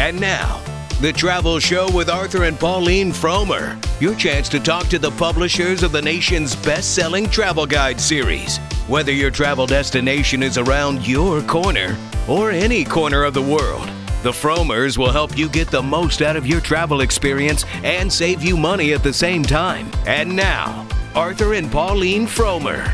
And 0.00 0.18
now, 0.18 0.62
the 1.02 1.12
Travel 1.12 1.58
Show 1.58 1.94
with 1.94 2.08
Arthur 2.08 2.44
and 2.44 2.58
Pauline 2.58 3.12
Frommer. 3.12 3.76
Your 4.00 4.14
chance 4.14 4.48
to 4.48 4.58
talk 4.58 4.86
to 4.86 4.98
the 4.98 5.10
publishers 5.10 5.82
of 5.82 5.92
the 5.92 6.00
nation's 6.00 6.56
best 6.56 6.94
selling 6.94 7.28
travel 7.28 7.66
guide 7.66 8.00
series. 8.00 8.56
Whether 8.88 9.12
your 9.12 9.30
travel 9.30 9.66
destination 9.66 10.42
is 10.42 10.56
around 10.56 11.06
your 11.06 11.42
corner 11.42 11.98
or 12.26 12.50
any 12.50 12.82
corner 12.82 13.24
of 13.24 13.34
the 13.34 13.42
world, 13.42 13.90
the 14.22 14.32
Frommers 14.32 14.96
will 14.96 15.12
help 15.12 15.36
you 15.36 15.50
get 15.50 15.70
the 15.70 15.82
most 15.82 16.22
out 16.22 16.34
of 16.34 16.46
your 16.46 16.62
travel 16.62 17.02
experience 17.02 17.66
and 17.84 18.10
save 18.10 18.42
you 18.42 18.56
money 18.56 18.94
at 18.94 19.02
the 19.02 19.12
same 19.12 19.42
time. 19.42 19.86
And 20.06 20.34
now, 20.34 20.88
Arthur 21.14 21.52
and 21.52 21.70
Pauline 21.70 22.26
Frommer. 22.26 22.90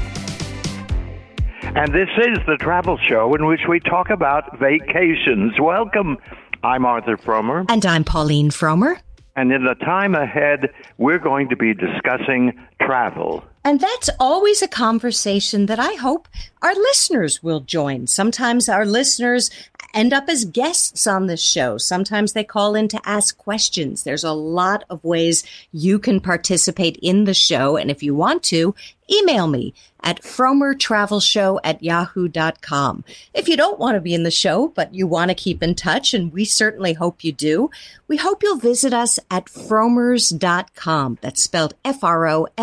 And 1.76 1.94
this 1.94 2.08
is 2.18 2.38
the 2.48 2.56
travel 2.56 2.98
show 3.08 3.32
in 3.36 3.46
which 3.46 3.60
we 3.68 3.78
talk 3.78 4.10
about 4.10 4.58
vacations. 4.58 5.52
Welcome. 5.60 6.16
I'm 6.62 6.84
Arthur 6.84 7.16
Frommer. 7.16 7.64
And 7.68 7.84
I'm 7.84 8.04
Pauline 8.04 8.50
Frommer. 8.50 8.98
And 9.36 9.52
in 9.52 9.64
the 9.64 9.74
time 9.74 10.14
ahead, 10.14 10.70
we're 10.96 11.18
going 11.18 11.48
to 11.50 11.56
be 11.56 11.74
discussing 11.74 12.58
travel. 12.80 13.44
And 13.64 13.80
that's 13.80 14.08
always 14.18 14.62
a 14.62 14.68
conversation 14.68 15.66
that 15.66 15.78
I 15.78 15.94
hope 15.94 16.28
our 16.62 16.74
listeners 16.74 17.42
will 17.42 17.60
join. 17.60 18.06
Sometimes 18.06 18.68
our 18.68 18.86
listeners 18.86 19.50
end 19.92 20.12
up 20.12 20.28
as 20.28 20.44
guests 20.44 21.06
on 21.06 21.26
this 21.26 21.42
show. 21.42 21.76
Sometimes 21.76 22.32
they 22.32 22.44
call 22.44 22.74
in 22.74 22.86
to 22.88 23.00
ask 23.04 23.36
questions. 23.36 24.04
There's 24.04 24.24
a 24.24 24.32
lot 24.32 24.84
of 24.88 25.02
ways 25.02 25.42
you 25.72 25.98
can 25.98 26.20
participate 26.20 26.98
in 27.02 27.24
the 27.24 27.34
show. 27.34 27.76
And 27.76 27.90
if 27.90 28.02
you 28.02 28.14
want 28.14 28.42
to, 28.44 28.74
email 29.10 29.46
me 29.46 29.74
at 30.06 30.22
frommertravelshow 30.22 31.58
at 31.64 31.82
yahoo.com. 31.82 33.04
If 33.34 33.48
you 33.48 33.56
don't 33.56 33.80
want 33.80 33.96
to 33.96 34.00
be 34.00 34.14
in 34.14 34.22
the 34.22 34.30
show, 34.30 34.68
but 34.68 34.94
you 34.94 35.06
want 35.06 35.30
to 35.30 35.34
keep 35.34 35.64
in 35.64 35.74
touch, 35.74 36.14
and 36.14 36.32
we 36.32 36.44
certainly 36.44 36.92
hope 36.92 37.24
you 37.24 37.32
do, 37.32 37.70
we 38.06 38.16
hope 38.16 38.40
you'll 38.42 38.58
visit 38.58 38.94
us 38.94 39.18
at 39.32 39.46
frommers.com. 39.46 41.18
That's 41.20 41.42
spelled 41.42 41.74
F-R-O-M-M-E-R-S 41.84 42.54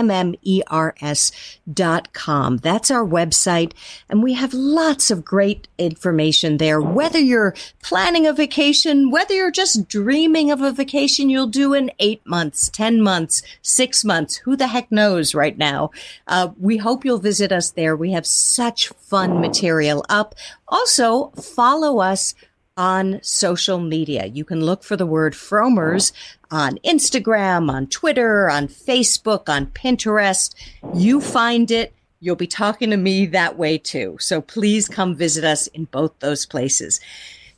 dot 1.71 2.13
com. 2.13 2.57
That's 2.57 2.89
our 2.89 3.05
website. 3.05 3.73
And 4.07 4.23
we 4.23 4.33
have 4.33 4.53
lots 4.53 5.11
of 5.11 5.25
great 5.25 5.67
information 5.77 6.57
there. 6.57 6.79
Whether 6.81 7.19
you're 7.19 7.53
planning 7.81 8.25
a 8.25 8.31
vacation, 8.31 9.11
whether 9.11 9.33
you're 9.33 9.51
just 9.51 9.89
dreaming 9.89 10.49
of 10.49 10.61
a 10.61 10.71
vacation 10.71 11.29
you'll 11.29 11.47
do 11.47 11.73
in 11.73 11.91
eight 11.99 12.25
months, 12.25 12.69
10 12.69 13.01
months, 13.01 13.43
six 13.61 14.05
months, 14.05 14.37
who 14.37 14.55
the 14.55 14.67
heck 14.67 14.89
knows 14.93 15.35
right 15.35 15.57
now? 15.57 15.91
Uh, 16.33 16.49
we 16.59 16.77
hope 16.77 17.05
you'll 17.05 17.19
visit 17.19 17.51
us 17.51 17.69
there. 17.69 17.95
We 17.95 18.11
have 18.13 18.25
such 18.25 18.87
fun 18.87 19.39
material 19.39 20.03
up. 20.09 20.33
Also, 20.67 21.29
follow 21.29 21.99
us 21.99 22.33
on 22.75 23.19
social 23.21 23.79
media. 23.79 24.25
You 24.25 24.43
can 24.43 24.65
look 24.65 24.83
for 24.83 24.97
the 24.97 25.05
word 25.05 25.33
Frommers 25.33 26.11
on 26.49 26.79
Instagram, 26.83 27.71
on 27.71 27.85
Twitter, 27.85 28.49
on 28.49 28.67
Facebook, 28.67 29.47
on 29.47 29.67
Pinterest. 29.67 30.55
You 30.95 31.21
find 31.21 31.69
it. 31.69 31.93
You'll 32.19 32.35
be 32.35 32.47
talking 32.47 32.89
to 32.89 32.97
me 32.97 33.27
that 33.27 33.55
way 33.55 33.77
too. 33.77 34.17
So 34.19 34.41
please 34.41 34.87
come 34.87 35.13
visit 35.13 35.43
us 35.43 35.67
in 35.67 35.85
both 35.85 36.17
those 36.17 36.47
places. 36.47 36.99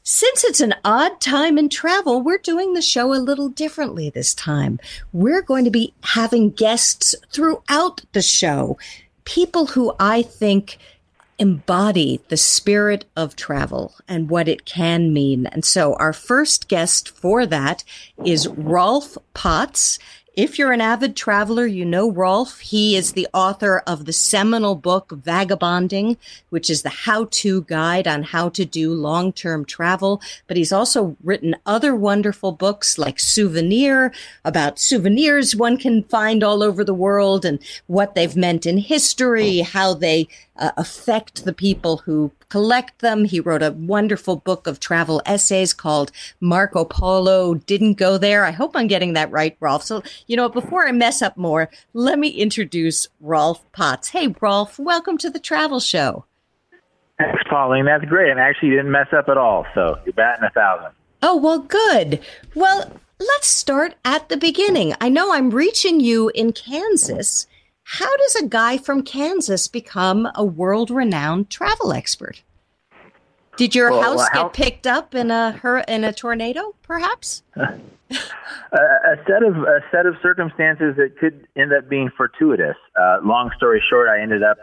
Since 0.07 0.43
it's 0.43 0.61
an 0.61 0.75
odd 0.85 1.19
time 1.19 1.57
in 1.57 1.67
travel, 1.67 2.21
we're 2.21 2.37
doing 2.37 2.73
the 2.73 2.81
show 2.83 3.11
a 3.11 3.17
little 3.17 3.49
differently 3.49 4.11
this 4.11 4.35
time. 4.35 4.79
We're 5.11 5.41
going 5.41 5.65
to 5.65 5.71
be 5.71 5.95
having 6.03 6.51
guests 6.51 7.15
throughout 7.31 8.01
the 8.13 8.21
show, 8.21 8.77
people 9.23 9.65
who 9.65 9.95
I 9.99 10.21
think 10.21 10.77
embody 11.39 12.21
the 12.27 12.37
spirit 12.37 13.05
of 13.15 13.35
travel 13.35 13.95
and 14.07 14.29
what 14.29 14.47
it 14.47 14.65
can 14.65 15.11
mean. 15.11 15.47
And 15.47 15.65
so 15.65 15.95
our 15.95 16.13
first 16.13 16.67
guest 16.67 17.09
for 17.09 17.47
that 17.47 17.83
is 18.23 18.47
Rolf 18.47 19.17
Potts. 19.33 19.97
If 20.35 20.59
you're 20.59 20.73
an 20.73 20.81
avid 20.81 21.15
traveler, 21.15 21.65
you 21.65 21.85
know 21.85 22.11
Rolf. 22.11 22.59
He 22.59 22.97
is 22.97 23.13
the 23.13 23.25
author 23.33 23.81
of 23.87 24.03
the 24.03 24.11
seminal 24.11 24.75
book 24.75 25.11
Vagabonding, 25.11 26.17
which 26.49 26.69
is 26.69 26.81
the 26.81 26.89
how-to 26.89 27.61
guide 27.61 28.05
on 28.05 28.23
how 28.23 28.49
to 28.49 28.65
do 28.65 28.91
long-term 28.91 29.63
travel. 29.63 30.21
But 30.47 30.57
he's 30.57 30.73
also 30.73 31.15
written 31.23 31.55
other 31.65 31.95
wonderful 31.95 32.51
books 32.51 32.97
like 32.97 33.17
Souvenir 33.17 34.11
about 34.43 34.77
souvenirs 34.77 35.55
one 35.55 35.77
can 35.77 36.03
find 36.03 36.43
all 36.43 36.61
over 36.61 36.83
the 36.83 36.93
world 36.93 37.45
and 37.45 37.57
what 37.87 38.13
they've 38.13 38.35
meant 38.35 38.65
in 38.65 38.77
history, 38.77 39.59
how 39.59 39.93
they 39.93 40.27
uh, 40.57 40.71
affect 40.77 41.45
the 41.45 41.53
people 41.53 41.97
who 41.97 42.31
collect 42.49 42.99
them. 42.99 43.25
He 43.25 43.39
wrote 43.39 43.63
a 43.63 43.71
wonderful 43.71 44.35
book 44.37 44.67
of 44.67 44.79
travel 44.79 45.21
essays 45.25 45.73
called 45.73 46.11
Marco 46.39 46.85
Polo 46.85 47.55
Didn't 47.55 47.95
Go 47.95 48.17
There. 48.17 48.45
I 48.45 48.51
hope 48.51 48.71
I'm 48.75 48.87
getting 48.87 49.13
that 49.13 49.31
right, 49.31 49.57
Rolf. 49.59 49.83
So, 49.83 50.03
you 50.27 50.37
know, 50.37 50.49
before 50.49 50.87
I 50.87 50.91
mess 50.91 51.21
up 51.21 51.37
more, 51.37 51.69
let 51.93 52.19
me 52.19 52.29
introduce 52.29 53.07
Rolf 53.19 53.69
Potts. 53.71 54.09
Hey, 54.09 54.33
Rolf, 54.39 54.79
welcome 54.79 55.17
to 55.19 55.29
the 55.29 55.39
travel 55.39 55.79
show. 55.79 56.25
Thanks, 57.17 57.43
Pauline. 57.49 57.85
That's 57.85 58.05
great. 58.05 58.31
And 58.31 58.39
actually, 58.39 58.69
you 58.69 58.75
didn't 58.75 58.91
mess 58.91 59.07
up 59.15 59.29
at 59.29 59.37
all. 59.37 59.65
So 59.73 59.97
you're 60.05 60.13
batting 60.13 60.43
a 60.43 60.49
thousand. 60.49 60.91
Oh, 61.21 61.37
well, 61.37 61.59
good. 61.59 62.19
Well, 62.53 62.91
let's 63.19 63.47
start 63.47 63.95
at 64.03 64.29
the 64.29 64.37
beginning. 64.37 64.93
I 64.99 65.09
know 65.09 65.33
I'm 65.33 65.49
reaching 65.49 65.99
you 65.99 66.29
in 66.35 66.51
Kansas 66.51 67.47
how 67.85 68.17
does 68.17 68.35
a 68.35 68.47
guy 68.47 68.79
from 68.79 69.03
Kansas 69.03 69.67
become 69.67 70.27
a 70.33 70.43
world 70.43 70.89
renowned 70.89 71.51
travel 71.51 71.93
expert? 71.93 72.41
Did 73.57 73.75
your 73.75 73.91
well, 73.91 74.17
house 74.17 74.27
get 74.33 74.53
picked 74.53 74.87
up 74.87 75.13
in 75.13 75.29
a 75.29 75.51
her 75.51 75.77
in 75.79 76.03
a 76.03 76.11
tornado, 76.11 76.73
perhaps? 76.81 77.43
a, 77.55 77.69
a, 78.75 79.15
set 79.27 79.43
of 79.43 79.55
a 79.57 79.81
set 79.91 80.07
of 80.07 80.15
circumstances 80.23 80.95
that 80.97 81.17
could 81.19 81.47
end 81.55 81.73
up 81.73 81.87
being 81.87 82.09
fortuitous. 82.17 82.75
Uh, 82.99 83.19
long 83.23 83.51
story 83.55 83.81
short, 83.87 84.09
I 84.09 84.19
ended 84.19 84.41
up 84.41 84.57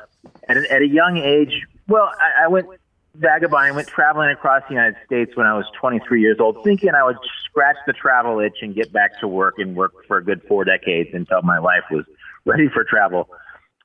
at 0.48 0.56
a, 0.56 0.72
at 0.72 0.82
a 0.82 0.88
young 0.88 1.16
age. 1.16 1.64
Well, 1.86 2.10
I, 2.18 2.46
I 2.46 2.48
went 2.48 2.66
vagabonding, 3.14 3.76
went 3.76 3.86
traveling 3.86 4.30
across 4.30 4.64
the 4.68 4.74
United 4.74 4.96
States 5.06 5.36
when 5.36 5.46
I 5.46 5.54
was 5.54 5.66
23 5.80 6.20
years 6.20 6.38
old, 6.40 6.64
thinking 6.64 6.90
I 6.90 7.04
would 7.04 7.18
scratch 7.44 7.76
the 7.86 7.92
travel 7.92 8.40
itch 8.40 8.58
and 8.62 8.74
get 8.74 8.92
back 8.92 9.20
to 9.20 9.28
work 9.28 9.54
and 9.58 9.76
work 9.76 9.92
for 10.08 10.16
a 10.16 10.24
good 10.24 10.42
four 10.48 10.64
decades 10.64 11.10
until 11.12 11.40
my 11.42 11.58
life 11.58 11.84
was 11.88 12.04
ready 12.44 12.68
for 12.72 12.84
travel. 12.84 13.28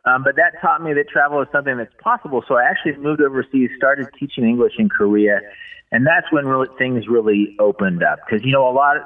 Um, 0.05 0.23
but 0.23 0.35
that 0.37 0.61
taught 0.61 0.81
me 0.81 0.93
that 0.93 1.09
travel 1.09 1.41
is 1.41 1.47
something 1.51 1.77
that's 1.77 1.93
possible. 2.01 2.43
So 2.47 2.55
I 2.55 2.63
actually 2.63 2.95
moved 2.97 3.21
overseas, 3.21 3.69
started 3.75 4.07
teaching 4.17 4.45
English 4.45 4.73
in 4.77 4.87
Korea, 4.89 5.41
and 5.91 6.05
that's 6.05 6.31
when 6.31 6.45
really, 6.45 6.67
things 6.77 7.07
really 7.07 7.55
opened 7.59 8.03
up. 8.03 8.19
Because 8.25 8.45
you 8.45 8.51
know, 8.51 8.69
a 8.69 8.71
lot, 8.71 8.97
of, 8.97 9.03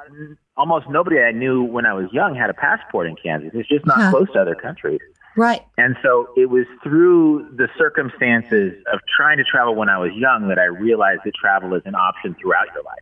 almost 0.56 0.88
nobody 0.88 1.18
I 1.18 1.32
knew 1.32 1.64
when 1.64 1.86
I 1.86 1.94
was 1.94 2.06
young 2.12 2.34
had 2.34 2.50
a 2.50 2.54
passport 2.54 3.06
in 3.06 3.16
Kansas. 3.16 3.50
It's 3.54 3.68
just 3.68 3.86
not 3.86 3.98
huh. 3.98 4.10
close 4.10 4.32
to 4.34 4.40
other 4.40 4.54
countries. 4.54 5.00
Right. 5.36 5.64
And 5.78 5.96
so 6.02 6.28
it 6.36 6.50
was 6.50 6.66
through 6.82 7.48
the 7.56 7.68
circumstances 7.78 8.74
of 8.92 9.00
trying 9.16 9.38
to 9.38 9.44
travel 9.44 9.74
when 9.74 9.88
I 9.88 9.98
was 9.98 10.12
young 10.14 10.48
that 10.48 10.58
I 10.58 10.64
realized 10.64 11.22
that 11.24 11.34
travel 11.34 11.74
is 11.74 11.82
an 11.86 11.94
option 11.94 12.36
throughout 12.40 12.66
your 12.74 12.84
life. 12.84 12.98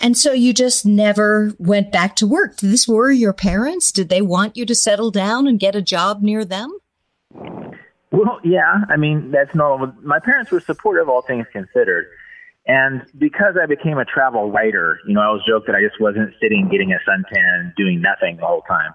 And 0.00 0.16
so 0.16 0.32
you 0.32 0.52
just 0.52 0.84
never 0.84 1.52
went 1.58 1.90
back 1.90 2.16
to 2.16 2.26
work. 2.26 2.56
Did 2.56 2.70
this 2.70 2.86
worry 2.86 3.16
your 3.16 3.32
parents? 3.32 3.90
Did 3.90 4.08
they 4.08 4.20
want 4.20 4.56
you 4.56 4.66
to 4.66 4.74
settle 4.74 5.10
down 5.10 5.46
and 5.46 5.58
get 5.58 5.74
a 5.74 5.82
job 5.82 6.22
near 6.22 6.44
them? 6.44 6.76
Well, 8.10 8.40
yeah. 8.44 8.82
I 8.88 8.96
mean, 8.96 9.30
that's 9.30 9.54
normal. 9.54 9.92
My 10.02 10.18
parents 10.18 10.50
were 10.50 10.60
supportive, 10.60 11.08
all 11.08 11.22
things 11.22 11.46
considered. 11.52 12.06
And 12.66 13.02
because 13.16 13.54
I 13.60 13.66
became 13.66 13.98
a 13.98 14.04
travel 14.04 14.50
writer, 14.50 14.98
you 15.06 15.14
know, 15.14 15.20
I 15.20 15.26
always 15.26 15.42
joke 15.48 15.66
that 15.66 15.76
I 15.76 15.82
just 15.82 16.00
wasn't 16.00 16.34
sitting 16.40 16.68
getting 16.70 16.92
a 16.92 16.98
suntan 17.08 17.74
doing 17.76 18.00
nothing 18.00 18.38
the 18.38 18.46
whole 18.46 18.62
time. 18.62 18.92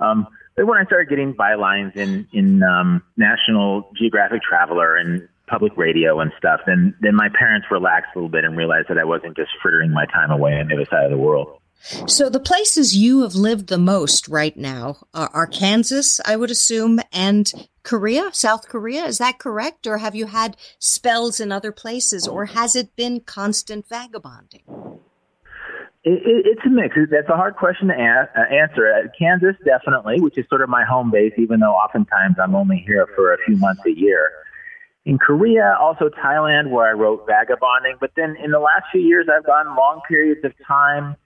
Um, 0.00 0.26
but 0.56 0.66
when 0.66 0.78
I 0.78 0.84
started 0.84 1.08
getting 1.08 1.34
bylines 1.34 1.96
in 1.96 2.28
in 2.32 2.62
um, 2.62 3.02
National 3.16 3.90
Geographic 3.96 4.42
Traveler 4.42 4.96
and 4.96 5.28
public 5.46 5.76
radio 5.76 6.20
and 6.20 6.32
stuff, 6.38 6.60
then 6.66 6.94
then 7.00 7.14
my 7.14 7.28
parents 7.38 7.66
relaxed 7.70 8.10
a 8.14 8.18
little 8.18 8.30
bit 8.30 8.44
and 8.44 8.56
realized 8.56 8.88
that 8.88 8.98
I 8.98 9.04
wasn't 9.04 9.36
just 9.36 9.50
frittering 9.62 9.92
my 9.92 10.06
time 10.06 10.30
away 10.30 10.58
on 10.58 10.68
the 10.68 10.74
other 10.74 10.86
side 10.90 11.04
of 11.04 11.10
the 11.10 11.18
world. 11.18 11.58
So 12.06 12.30
the 12.30 12.40
places 12.40 12.96
you 12.96 13.22
have 13.22 13.34
lived 13.34 13.66
the 13.66 13.76
most 13.76 14.26
right 14.28 14.56
now 14.56 14.96
are, 15.12 15.28
are 15.34 15.46
Kansas, 15.46 16.18
I 16.24 16.34
would 16.34 16.50
assume, 16.50 17.00
and 17.12 17.52
Korea, 17.82 18.30
South 18.32 18.68
Korea. 18.68 19.04
Is 19.04 19.18
that 19.18 19.38
correct, 19.38 19.86
or 19.86 19.98
have 19.98 20.14
you 20.14 20.26
had 20.26 20.56
spells 20.78 21.40
in 21.40 21.52
other 21.52 21.72
places, 21.72 22.26
or 22.26 22.46
has 22.46 22.74
it 22.74 22.96
been 22.96 23.20
constant 23.20 23.86
vagabonding? 23.86 24.62
It, 26.04 26.22
it, 26.24 26.46
it's 26.46 26.62
a 26.64 26.70
mix. 26.70 26.96
That's 27.10 27.28
a 27.28 27.36
hard 27.36 27.56
question 27.56 27.88
to 27.88 27.94
a- 27.94 28.28
uh, 28.34 28.44
answer. 28.44 28.90
Uh, 28.90 29.08
Kansas, 29.18 29.56
definitely, 29.62 30.22
which 30.22 30.38
is 30.38 30.46
sort 30.48 30.62
of 30.62 30.70
my 30.70 30.84
home 30.84 31.10
base, 31.10 31.34
even 31.36 31.60
though 31.60 31.74
oftentimes 31.74 32.36
I'm 32.42 32.54
only 32.54 32.82
here 32.86 33.06
for 33.14 33.34
a 33.34 33.38
few 33.44 33.58
months 33.58 33.82
a 33.86 33.90
year 33.90 34.30
in 35.04 35.18
Korea, 35.18 35.76
also 35.80 36.08
Thailand, 36.08 36.70
where 36.70 36.88
I 36.88 36.92
wrote 36.92 37.26
Vagabonding. 37.26 37.96
But 38.00 38.12
then 38.16 38.36
in 38.42 38.50
the 38.50 38.58
last 38.58 38.84
few 38.90 39.02
years, 39.02 39.26
I've 39.34 39.44
gone 39.44 39.76
long 39.76 40.00
periods 40.08 40.44
of 40.44 40.52
time 40.66 41.16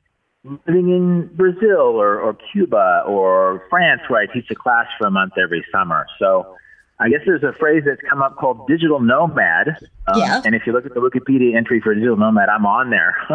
living 0.67 0.91
in 0.91 1.31
Brazil 1.35 2.01
or, 2.01 2.21
or 2.21 2.37
Cuba 2.53 3.03
or 3.07 3.65
France, 3.71 4.03
where 4.09 4.21
I 4.21 4.33
teach 4.33 4.51
a 4.51 4.55
class 4.55 4.87
for 4.99 5.07
a 5.07 5.11
month 5.11 5.35
every 5.37 5.65
summer. 5.73 6.07
So 6.19 6.57
I 7.01 7.09
guess 7.09 7.21
there's 7.25 7.45
a 7.45 7.53
phrase 7.53 7.85
that's 7.87 8.01
come 8.09 8.23
up 8.23 8.37
called 8.37 8.67
digital 8.67 9.01
nomad. 9.01 9.69
Um, 10.09 10.19
yeah. 10.19 10.43
And 10.45 10.55
if 10.55 10.67
you 10.67 10.73
look 10.73 10.85
at 10.85 10.95
the 10.95 11.01
Wikipedia 11.01 11.57
entry 11.57 11.81
for 11.81 11.95
digital 11.95 12.17
nomad, 12.17 12.49
I'm 12.49 12.67
on 12.67 12.91
there. 12.91 13.17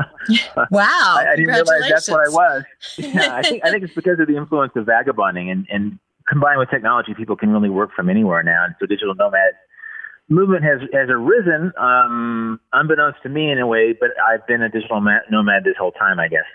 wow. 0.58 0.66
I, 0.72 1.28
I, 1.32 1.36
didn't 1.38 1.54
realize 1.54 1.90
that's 1.90 2.10
what 2.10 2.28
I 2.28 2.30
was. 2.30 2.64
Yeah, 2.98 3.36
I 3.36 3.42
think 3.42 3.64
I 3.64 3.70
think 3.72 3.84
it's 3.84 3.94
because 3.94 4.20
of 4.20 4.28
the 4.28 4.36
influence 4.36 4.74
of 4.76 4.86
vagabonding 4.86 5.50
and, 5.50 5.66
and 5.70 6.00
combined 6.28 6.60
with 6.60 6.70
technology, 6.70 7.14
people 7.14 7.38
can 7.38 7.52
really 7.52 7.70
work 7.70 7.92
from 7.94 8.10
anywhere 8.10 8.44
now. 8.44 8.66
And 8.66 8.76
so 8.80 8.86
digital 8.86 9.16
nomad 9.16 9.54
movement 10.30 10.64
has 10.64 10.80
has 10.94 11.10
arisen, 11.10 11.72
um, 11.78 12.60
unbeknownst 12.72 13.22
to 13.24 13.30
me 13.30 13.52
in 13.52 13.60
a 13.60 13.68
way, 13.68 13.94
but 13.94 14.10
I've 14.20 14.46
been 14.48 14.62
a 14.62 14.70
digital 14.70 15.02
nomad 15.30 15.64
this 15.64 15.76
whole 15.78 15.92
time, 15.92 16.20
I 16.20 16.28
guess. 16.28 16.46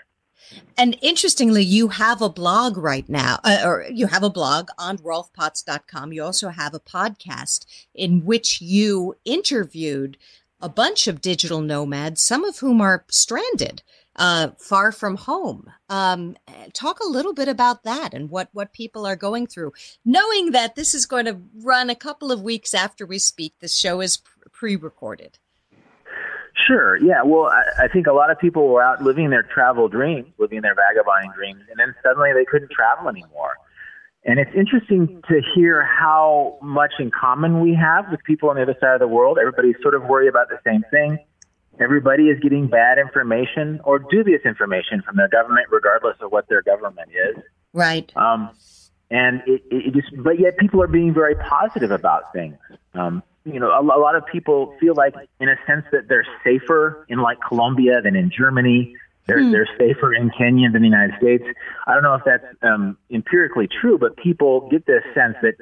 And 0.77 0.97
interestingly, 1.01 1.63
you 1.63 1.89
have 1.89 2.21
a 2.21 2.29
blog 2.29 2.77
right 2.77 3.07
now, 3.07 3.39
uh, 3.43 3.61
or 3.63 3.85
you 3.91 4.07
have 4.07 4.23
a 4.23 4.29
blog 4.29 4.69
on 4.77 4.97
rolfpotts.com. 4.97 6.13
You 6.13 6.23
also 6.23 6.49
have 6.49 6.73
a 6.73 6.79
podcast 6.79 7.65
in 7.93 8.25
which 8.25 8.61
you 8.61 9.15
interviewed 9.25 10.17
a 10.61 10.69
bunch 10.69 11.07
of 11.07 11.21
digital 11.21 11.61
nomads, 11.61 12.21
some 12.21 12.43
of 12.43 12.59
whom 12.59 12.81
are 12.81 13.05
stranded, 13.09 13.81
uh, 14.19 14.49
far 14.59 14.91
from 14.91 15.15
home. 15.15 15.71
Um, 15.89 16.35
talk 16.73 16.99
a 16.99 17.07
little 17.07 17.33
bit 17.33 17.47
about 17.47 17.83
that 17.83 18.13
and 18.13 18.29
what, 18.29 18.49
what 18.51 18.73
people 18.73 19.05
are 19.07 19.15
going 19.15 19.47
through, 19.47 19.71
knowing 20.05 20.51
that 20.51 20.75
this 20.75 20.93
is 20.93 21.05
going 21.05 21.25
to 21.25 21.39
run 21.63 21.89
a 21.89 21.95
couple 21.95 22.31
of 22.31 22.41
weeks 22.41 22.73
after 22.73 23.05
we 23.05 23.17
speak. 23.17 23.53
This 23.59 23.75
show 23.75 24.01
is 24.01 24.19
pre 24.51 24.75
recorded. 24.75 25.39
Sure. 26.67 26.97
Yeah. 26.97 27.23
Well, 27.23 27.45
I, 27.45 27.85
I 27.85 27.87
think 27.87 28.07
a 28.07 28.11
lot 28.11 28.29
of 28.29 28.37
people 28.37 28.67
were 28.67 28.83
out 28.83 29.01
living 29.01 29.29
their 29.29 29.43
travel 29.43 29.87
dreams, 29.87 30.27
living 30.37 30.61
their 30.61 30.75
vagabonding 30.75 31.31
dreams, 31.33 31.61
and 31.69 31.79
then 31.79 31.95
suddenly 32.03 32.33
they 32.33 32.45
couldn't 32.45 32.71
travel 32.71 33.07
anymore. 33.07 33.53
And 34.25 34.37
it's 34.37 34.51
interesting 34.53 35.21
to 35.29 35.41
hear 35.55 35.81
how 35.81 36.57
much 36.61 36.91
in 36.99 37.09
common 37.09 37.61
we 37.61 37.73
have 37.73 38.11
with 38.11 38.21
people 38.25 38.49
on 38.49 38.57
the 38.57 38.63
other 38.63 38.75
side 38.81 38.93
of 38.93 38.99
the 38.99 39.07
world. 39.07 39.37
Everybody's 39.39 39.77
sort 39.81 39.95
of 39.95 40.03
worried 40.03 40.27
about 40.27 40.49
the 40.49 40.59
same 40.65 40.83
thing. 40.91 41.17
Everybody 41.79 42.23
is 42.23 42.39
getting 42.41 42.67
bad 42.67 42.97
information 42.97 43.79
or 43.83 43.99
dubious 43.99 44.41
information 44.45 45.01
from 45.01 45.15
their 45.15 45.29
government, 45.29 45.67
regardless 45.71 46.17
of 46.21 46.31
what 46.31 46.47
their 46.49 46.61
government 46.61 47.09
is. 47.09 47.41
Right. 47.73 48.11
Um, 48.15 48.49
and 49.11 49.41
it, 49.47 49.63
it 49.71 49.93
just, 49.93 50.09
but 50.23 50.39
yet 50.39 50.57
people 50.57 50.81
are 50.81 50.87
being 50.87 51.13
very 51.13 51.35
positive 51.35 51.91
about 51.91 52.31
things. 52.33 52.57
Um, 52.93 53.23
you 53.45 53.59
know, 53.59 53.71
a, 53.71 53.81
a 53.81 53.99
lot 53.99 54.15
of 54.15 54.25
people 54.25 54.75
feel 54.79 54.93
like, 54.93 55.15
in 55.39 55.49
a 55.49 55.55
sense, 55.65 55.85
that 55.91 56.07
they're 56.07 56.27
safer 56.43 57.05
in 57.09 57.19
like 57.19 57.37
Colombia 57.47 58.01
than 58.01 58.15
in 58.15 58.31
Germany. 58.35 58.93
They're 59.25 59.41
hmm. 59.41 59.51
they're 59.51 59.69
safer 59.77 60.13
in 60.13 60.31
Kenya 60.37 60.69
than 60.71 60.81
the 60.81 60.87
United 60.87 61.15
States. 61.17 61.43
I 61.87 61.93
don't 61.93 62.03
know 62.03 62.15
if 62.15 62.23
that's 62.25 62.45
um, 62.61 62.97
empirically 63.11 63.67
true, 63.67 63.97
but 63.97 64.17
people 64.17 64.67
get 64.69 64.85
this 64.85 65.03
sense 65.13 65.35
that 65.41 65.53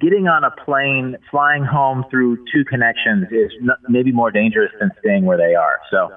getting 0.00 0.26
on 0.26 0.44
a 0.44 0.50
plane, 0.50 1.16
flying 1.30 1.64
home 1.64 2.04
through 2.10 2.44
two 2.52 2.64
connections 2.64 3.26
is 3.30 3.50
n- 3.60 3.70
maybe 3.88 4.12
more 4.12 4.30
dangerous 4.30 4.72
than 4.80 4.90
staying 5.00 5.24
where 5.24 5.38
they 5.38 5.54
are. 5.54 5.78
So, 5.90 6.10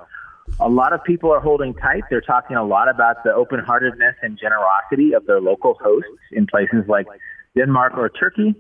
a 0.60 0.70
lot 0.70 0.94
of 0.94 1.04
people 1.04 1.32
are 1.34 1.40
holding 1.40 1.74
tight. 1.74 2.04
They're 2.10 2.22
talking 2.22 2.56
a 2.56 2.64
lot 2.64 2.88
about 2.88 3.24
the 3.24 3.34
open-heartedness 3.34 4.16
and 4.22 4.38
generosity 4.40 5.14
of 5.14 5.26
their 5.26 5.42
local 5.42 5.76
hosts 5.82 6.22
in 6.32 6.46
places 6.46 6.86
like 6.88 7.08
Denmark 7.56 7.94
or 7.98 8.10
Turkey 8.10 8.56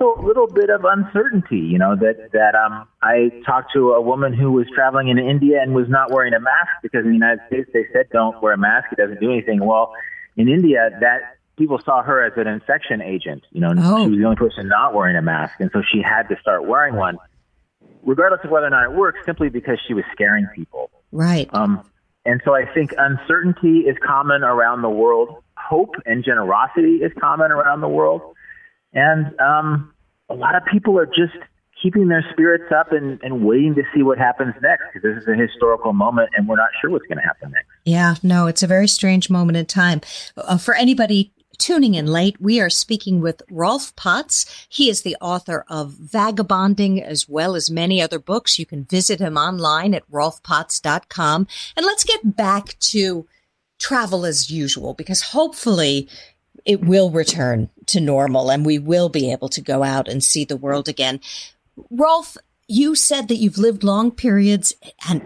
also 0.00 0.20
a 0.20 0.26
little 0.26 0.46
bit 0.46 0.70
of 0.70 0.84
uncertainty. 0.84 1.58
You 1.58 1.78
know 1.78 1.96
that 1.96 2.30
that 2.32 2.54
um, 2.54 2.88
I 3.02 3.30
talked 3.44 3.72
to 3.74 3.92
a 3.92 4.00
woman 4.00 4.32
who 4.32 4.52
was 4.52 4.66
traveling 4.74 5.08
in 5.08 5.18
India 5.18 5.60
and 5.62 5.74
was 5.74 5.88
not 5.88 6.10
wearing 6.10 6.34
a 6.34 6.40
mask 6.40 6.70
because 6.82 7.04
in 7.04 7.08
the 7.08 7.14
United 7.14 7.40
States 7.48 7.68
they 7.72 7.86
said 7.92 8.06
don't 8.12 8.40
wear 8.42 8.52
a 8.52 8.58
mask; 8.58 8.86
it 8.92 8.98
doesn't 8.98 9.20
do 9.20 9.32
anything. 9.32 9.64
Well, 9.64 9.92
in 10.36 10.48
India, 10.48 10.90
that 11.00 11.35
people 11.56 11.80
saw 11.84 12.02
her 12.02 12.24
as 12.24 12.32
an 12.36 12.46
infection 12.46 13.00
agent. 13.00 13.44
You 13.50 13.60
know, 13.60 13.74
oh. 13.76 14.04
she 14.04 14.10
was 14.10 14.18
the 14.18 14.24
only 14.24 14.36
person 14.36 14.68
not 14.68 14.94
wearing 14.94 15.16
a 15.16 15.22
mask, 15.22 15.54
and 15.60 15.70
so 15.72 15.82
she 15.92 16.02
had 16.02 16.28
to 16.28 16.36
start 16.40 16.66
wearing 16.66 16.96
one, 16.96 17.18
regardless 18.02 18.40
of 18.44 18.50
whether 18.50 18.66
or 18.66 18.70
not 18.70 18.84
it 18.84 18.92
works, 18.92 19.20
simply 19.24 19.48
because 19.48 19.78
she 19.86 19.94
was 19.94 20.04
scaring 20.12 20.46
people. 20.54 20.90
Right. 21.12 21.48
Um, 21.52 21.82
and 22.24 22.42
so 22.44 22.54
I 22.54 22.64
think 22.72 22.92
uncertainty 22.98 23.80
is 23.80 23.96
common 24.04 24.42
around 24.42 24.82
the 24.82 24.90
world. 24.90 25.42
Hope 25.56 25.94
and 26.04 26.24
generosity 26.24 26.96
is 26.96 27.12
common 27.20 27.52
around 27.52 27.80
the 27.80 27.88
world. 27.88 28.20
And 28.92 29.38
um, 29.40 29.94
a 30.28 30.34
lot 30.34 30.56
of 30.56 30.64
people 30.70 30.98
are 30.98 31.06
just 31.06 31.36
keeping 31.80 32.08
their 32.08 32.24
spirits 32.32 32.72
up 32.76 32.92
and, 32.92 33.20
and 33.22 33.46
waiting 33.46 33.74
to 33.76 33.82
see 33.94 34.02
what 34.02 34.18
happens 34.18 34.54
next 34.62 34.84
because 34.92 35.14
this 35.14 35.22
is 35.22 35.28
a 35.28 35.36
historical 35.36 35.92
moment 35.92 36.30
and 36.36 36.48
we're 36.48 36.56
not 36.56 36.70
sure 36.80 36.90
what's 36.90 37.06
going 37.06 37.18
to 37.18 37.24
happen 37.24 37.50
next. 37.50 37.68
Yeah, 37.84 38.16
no, 38.22 38.46
it's 38.46 38.62
a 38.62 38.66
very 38.66 38.88
strange 38.88 39.30
moment 39.30 39.56
in 39.56 39.66
time. 39.66 40.00
Uh, 40.36 40.58
for 40.58 40.74
anybody 40.74 41.32
tuning 41.58 41.94
in 41.94 42.06
late, 42.06 42.40
we 42.40 42.60
are 42.60 42.70
speaking 42.70 43.20
with 43.20 43.42
Rolf 43.50 43.94
Potts. 43.96 44.66
He 44.68 44.88
is 44.88 45.02
the 45.02 45.16
author 45.20 45.64
of 45.68 45.92
Vagabonding 45.92 47.02
as 47.02 47.28
well 47.28 47.54
as 47.54 47.70
many 47.70 48.00
other 48.00 48.18
books. 48.18 48.58
You 48.58 48.66
can 48.66 48.84
visit 48.84 49.20
him 49.20 49.36
online 49.36 49.94
at 49.94 50.10
rolfpotts.com. 50.10 51.46
And 51.76 51.86
let's 51.86 52.04
get 52.04 52.36
back 52.36 52.78
to 52.80 53.26
travel 53.78 54.24
as 54.24 54.50
usual 54.50 54.94
because 54.94 55.22
hopefully 55.22 56.08
it 56.64 56.80
will 56.80 57.10
return 57.10 57.70
to 57.86 58.00
normal 58.00 58.50
and 58.50 58.66
we 58.66 58.78
will 58.78 59.08
be 59.08 59.30
able 59.30 59.48
to 59.50 59.60
go 59.60 59.82
out 59.82 60.08
and 60.08 60.22
see 60.22 60.44
the 60.44 60.56
world 60.56 60.88
again. 60.88 61.20
Rolf, 61.90 62.36
you 62.68 62.94
said 62.94 63.28
that 63.28 63.36
you've 63.36 63.58
lived 63.58 63.84
long 63.84 64.10
periods 64.10 64.72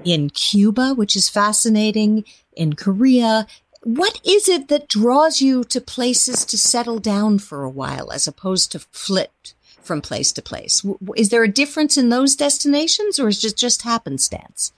in 0.05 0.31
Cuba, 0.31 0.95
which 0.95 1.17
is 1.17 1.29
fascinating, 1.29 2.25
in 2.53 2.75
Korea. 2.75 3.47
What 3.83 4.21
is 4.25 4.49
it 4.49 4.69
that 4.69 4.89
draws 4.89 5.41
you 5.41 5.65
to 5.65 5.81
places 5.81 6.45
to 6.47 6.59
settle 6.59 6.99
down 6.99 7.39
for 7.39 7.63
a 7.63 7.71
while 7.71 8.13
as 8.13 8.27
opposed 8.27 8.73
to 8.73 8.79
flit 8.79 9.55
from 9.83 10.03
place 10.03 10.33
to 10.33 10.43
place? 10.43 10.85
Is 11.17 11.31
there 11.31 11.43
a 11.43 11.49
difference 11.49 11.97
in 11.97 12.11
those 12.11 12.37
destinations 12.37 13.19
or 13.19 13.29
is 13.29 13.43
it 13.43 13.57
just 13.57 13.83
happenstance? 13.83 14.73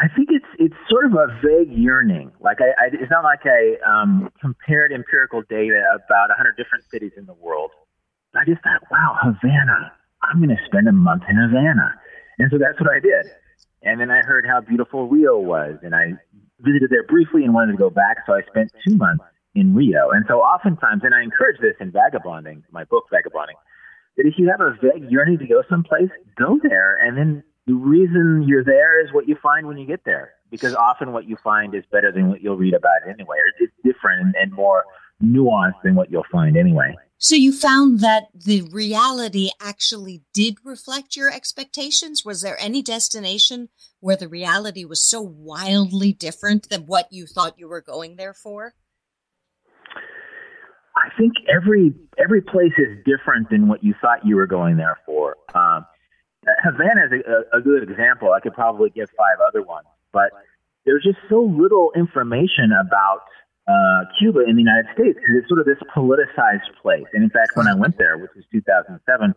I 0.00 0.06
think 0.14 0.28
it's 0.30 0.46
it's 0.58 0.74
sort 0.88 1.06
of 1.06 1.14
a 1.14 1.26
vague 1.42 1.72
yearning. 1.72 2.30
Like 2.40 2.58
I, 2.60 2.70
I 2.80 2.86
it's 2.92 3.10
not 3.10 3.24
like 3.24 3.40
I 3.44 3.76
um, 3.86 4.30
compared 4.40 4.92
empirical 4.92 5.42
data 5.48 5.82
about 5.94 6.30
a 6.30 6.34
hundred 6.34 6.56
different 6.56 6.84
cities 6.90 7.12
in 7.16 7.26
the 7.26 7.34
world. 7.34 7.70
I 8.34 8.44
just 8.44 8.62
thought, 8.62 8.82
wow, 8.90 9.16
Havana. 9.20 9.92
I'm 10.22 10.38
going 10.38 10.50
to 10.50 10.62
spend 10.66 10.88
a 10.88 10.92
month 10.92 11.22
in 11.28 11.36
Havana, 11.36 11.94
and 12.38 12.50
so 12.50 12.58
that's 12.58 12.78
what 12.80 12.90
I 12.90 12.98
did. 12.98 13.30
And 13.82 14.00
then 14.00 14.10
I 14.10 14.22
heard 14.22 14.44
how 14.46 14.60
beautiful 14.60 15.08
Rio 15.08 15.38
was, 15.38 15.78
and 15.82 15.94
I 15.94 16.14
visited 16.60 16.90
there 16.90 17.04
briefly 17.04 17.44
and 17.44 17.54
wanted 17.54 17.72
to 17.72 17.78
go 17.78 17.90
back. 17.90 18.18
So 18.26 18.34
I 18.34 18.42
spent 18.42 18.72
two 18.86 18.96
months 18.96 19.24
in 19.54 19.74
Rio. 19.74 20.10
And 20.10 20.24
so 20.28 20.40
oftentimes, 20.40 21.02
and 21.04 21.14
I 21.14 21.22
encourage 21.22 21.60
this 21.60 21.74
in 21.80 21.90
Vagabonding, 21.90 22.64
my 22.70 22.84
book 22.84 23.04
Vagabonding, 23.10 23.56
that 24.16 24.26
if 24.26 24.34
you 24.36 24.48
have 24.50 24.60
a 24.60 24.76
vague 24.82 25.10
yearning 25.10 25.38
to 25.38 25.46
go 25.46 25.62
someplace, 25.68 26.10
go 26.36 26.58
there 26.62 26.96
and 26.96 27.16
then 27.16 27.42
the 27.66 27.74
reason 27.74 28.44
you're 28.46 28.64
there 28.64 29.04
is 29.04 29.12
what 29.12 29.28
you 29.28 29.36
find 29.42 29.66
when 29.66 29.76
you 29.76 29.86
get 29.86 30.04
there, 30.04 30.32
because 30.50 30.74
often 30.74 31.12
what 31.12 31.26
you 31.26 31.36
find 31.44 31.74
is 31.74 31.84
better 31.92 32.10
than 32.10 32.30
what 32.30 32.40
you'll 32.40 32.56
read 32.56 32.72
about 32.72 33.06
anyway. 33.06 33.36
It's 33.60 33.72
different 33.84 34.34
and 34.40 34.52
more 34.52 34.84
nuanced 35.22 35.82
than 35.84 35.94
what 35.94 36.10
you'll 36.10 36.24
find 36.32 36.56
anyway. 36.56 36.96
So 37.20 37.34
you 37.34 37.52
found 37.52 37.98
that 37.98 38.28
the 38.32 38.62
reality 38.62 39.50
actually 39.60 40.22
did 40.32 40.58
reflect 40.64 41.16
your 41.16 41.32
expectations? 41.32 42.24
Was 42.24 42.42
there 42.42 42.56
any 42.60 42.80
destination 42.80 43.70
where 43.98 44.14
the 44.14 44.28
reality 44.28 44.84
was 44.84 45.02
so 45.02 45.20
wildly 45.20 46.12
different 46.12 46.68
than 46.68 46.86
what 46.86 47.08
you 47.10 47.26
thought 47.26 47.58
you 47.58 47.66
were 47.68 47.80
going 47.80 48.16
there 48.16 48.34
for? 48.34 48.74
I 50.96 51.10
think 51.18 51.32
every 51.52 51.92
every 52.22 52.40
place 52.40 52.72
is 52.78 52.98
different 53.04 53.50
than 53.50 53.66
what 53.66 53.82
you 53.82 53.94
thought 54.00 54.24
you 54.24 54.36
were 54.36 54.46
going 54.46 54.76
there 54.76 54.98
for. 55.04 55.36
Um, 55.54 55.84
Havana 56.62 57.06
is 57.06 57.22
a, 57.52 57.58
a 57.58 57.60
good 57.60 57.82
example. 57.82 58.32
I 58.32 58.38
could 58.40 58.54
probably 58.54 58.90
give 58.90 59.08
five 59.10 59.38
other 59.46 59.62
ones, 59.62 59.86
but 60.12 60.30
there's 60.86 61.02
just 61.02 61.18
so 61.28 61.42
little 61.42 61.90
information 61.96 62.70
about 62.72 63.22
uh, 63.68 64.08
Cuba 64.18 64.40
in 64.48 64.56
the 64.56 64.64
United 64.64 64.86
States 64.94 65.18
because 65.20 65.36
it's 65.36 65.48
sort 65.48 65.60
of 65.60 65.66
this 65.66 65.78
politicized 65.94 66.72
place. 66.80 67.06
And 67.12 67.22
in 67.22 67.30
fact, 67.30 67.52
when 67.54 67.68
I 67.68 67.74
went 67.74 67.98
there, 67.98 68.16
which 68.16 68.30
was 68.34 68.44
2007, 68.50 69.34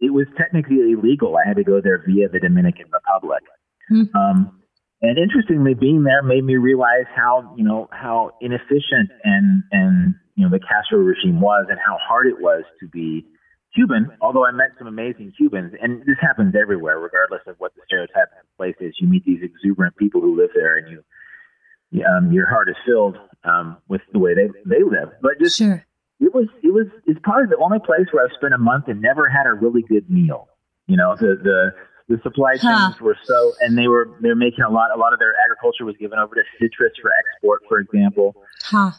it 0.00 0.12
was 0.12 0.26
technically 0.36 0.92
illegal. 0.92 1.36
I 1.36 1.48
had 1.48 1.56
to 1.56 1.64
go 1.64 1.80
there 1.80 2.04
via 2.06 2.28
the 2.28 2.40
Dominican 2.40 2.86
Republic. 2.92 3.42
Mm-hmm. 3.90 4.16
Um, 4.16 4.60
and 5.00 5.18
interestingly, 5.18 5.74
being 5.74 6.02
there 6.04 6.22
made 6.22 6.44
me 6.44 6.56
realize 6.56 7.08
how 7.14 7.54
you 7.56 7.64
know 7.64 7.88
how 7.92 8.32
inefficient 8.40 9.10
and 9.24 9.62
and 9.70 10.14
you 10.34 10.44
know 10.44 10.50
the 10.50 10.60
Castro 10.60 10.98
regime 10.98 11.40
was, 11.40 11.66
and 11.68 11.78
how 11.78 11.96
hard 12.00 12.26
it 12.26 12.40
was 12.40 12.64
to 12.80 12.88
be 12.88 13.26
Cuban, 13.76 14.08
although 14.22 14.46
I 14.46 14.52
met 14.52 14.72
some 14.78 14.86
amazing 14.86 15.32
Cubans, 15.36 15.74
and 15.80 16.00
this 16.00 16.16
happens 16.20 16.54
everywhere, 16.58 16.98
regardless 16.98 17.42
of 17.46 17.56
what 17.58 17.74
the 17.74 17.82
stereotype 17.86 18.32
of 18.32 18.48
the 18.48 18.56
place 18.56 18.76
is. 18.80 18.96
You 18.98 19.06
meet 19.06 19.24
these 19.24 19.42
exuberant 19.42 19.96
people 19.96 20.22
who 20.22 20.34
live 20.34 20.50
there, 20.54 20.78
and 20.78 20.88
you, 20.88 21.04
um, 21.94 22.32
your 22.32 22.46
heart 22.46 22.68
is 22.68 22.76
filled 22.84 23.16
um, 23.44 23.76
with 23.88 24.00
the 24.12 24.18
way 24.18 24.34
they 24.34 24.48
they 24.64 24.82
live. 24.82 25.10
But 25.22 25.32
just 25.40 25.58
sure. 25.58 25.84
it 26.20 26.34
was 26.34 26.48
it 26.62 26.72
was 26.72 26.86
it's 27.06 27.20
probably 27.22 27.46
the 27.46 27.62
only 27.62 27.78
place 27.78 28.06
where 28.12 28.24
I've 28.24 28.34
spent 28.36 28.54
a 28.54 28.58
month 28.58 28.88
and 28.88 29.00
never 29.00 29.28
had 29.28 29.46
a 29.46 29.52
really 29.52 29.82
good 29.82 30.10
meal. 30.10 30.48
You 30.86 30.96
know, 30.96 31.16
the 31.16 31.36
the 31.42 31.74
the 32.08 32.20
supply 32.22 32.52
chains 32.52 32.62
huh. 32.64 33.04
were 33.04 33.16
so, 33.24 33.52
and 33.60 33.76
they 33.76 33.88
were 33.88 34.16
they're 34.20 34.36
making 34.36 34.64
a 34.64 34.70
lot. 34.70 34.90
A 34.94 34.98
lot 34.98 35.12
of 35.12 35.18
their 35.18 35.34
agriculture 35.44 35.84
was 35.84 35.96
given 35.98 36.18
over 36.18 36.34
to 36.34 36.42
citrus 36.60 36.92
for 37.00 37.10
export, 37.10 37.62
for 37.68 37.78
example. 37.78 38.34
Huh. 38.62 38.92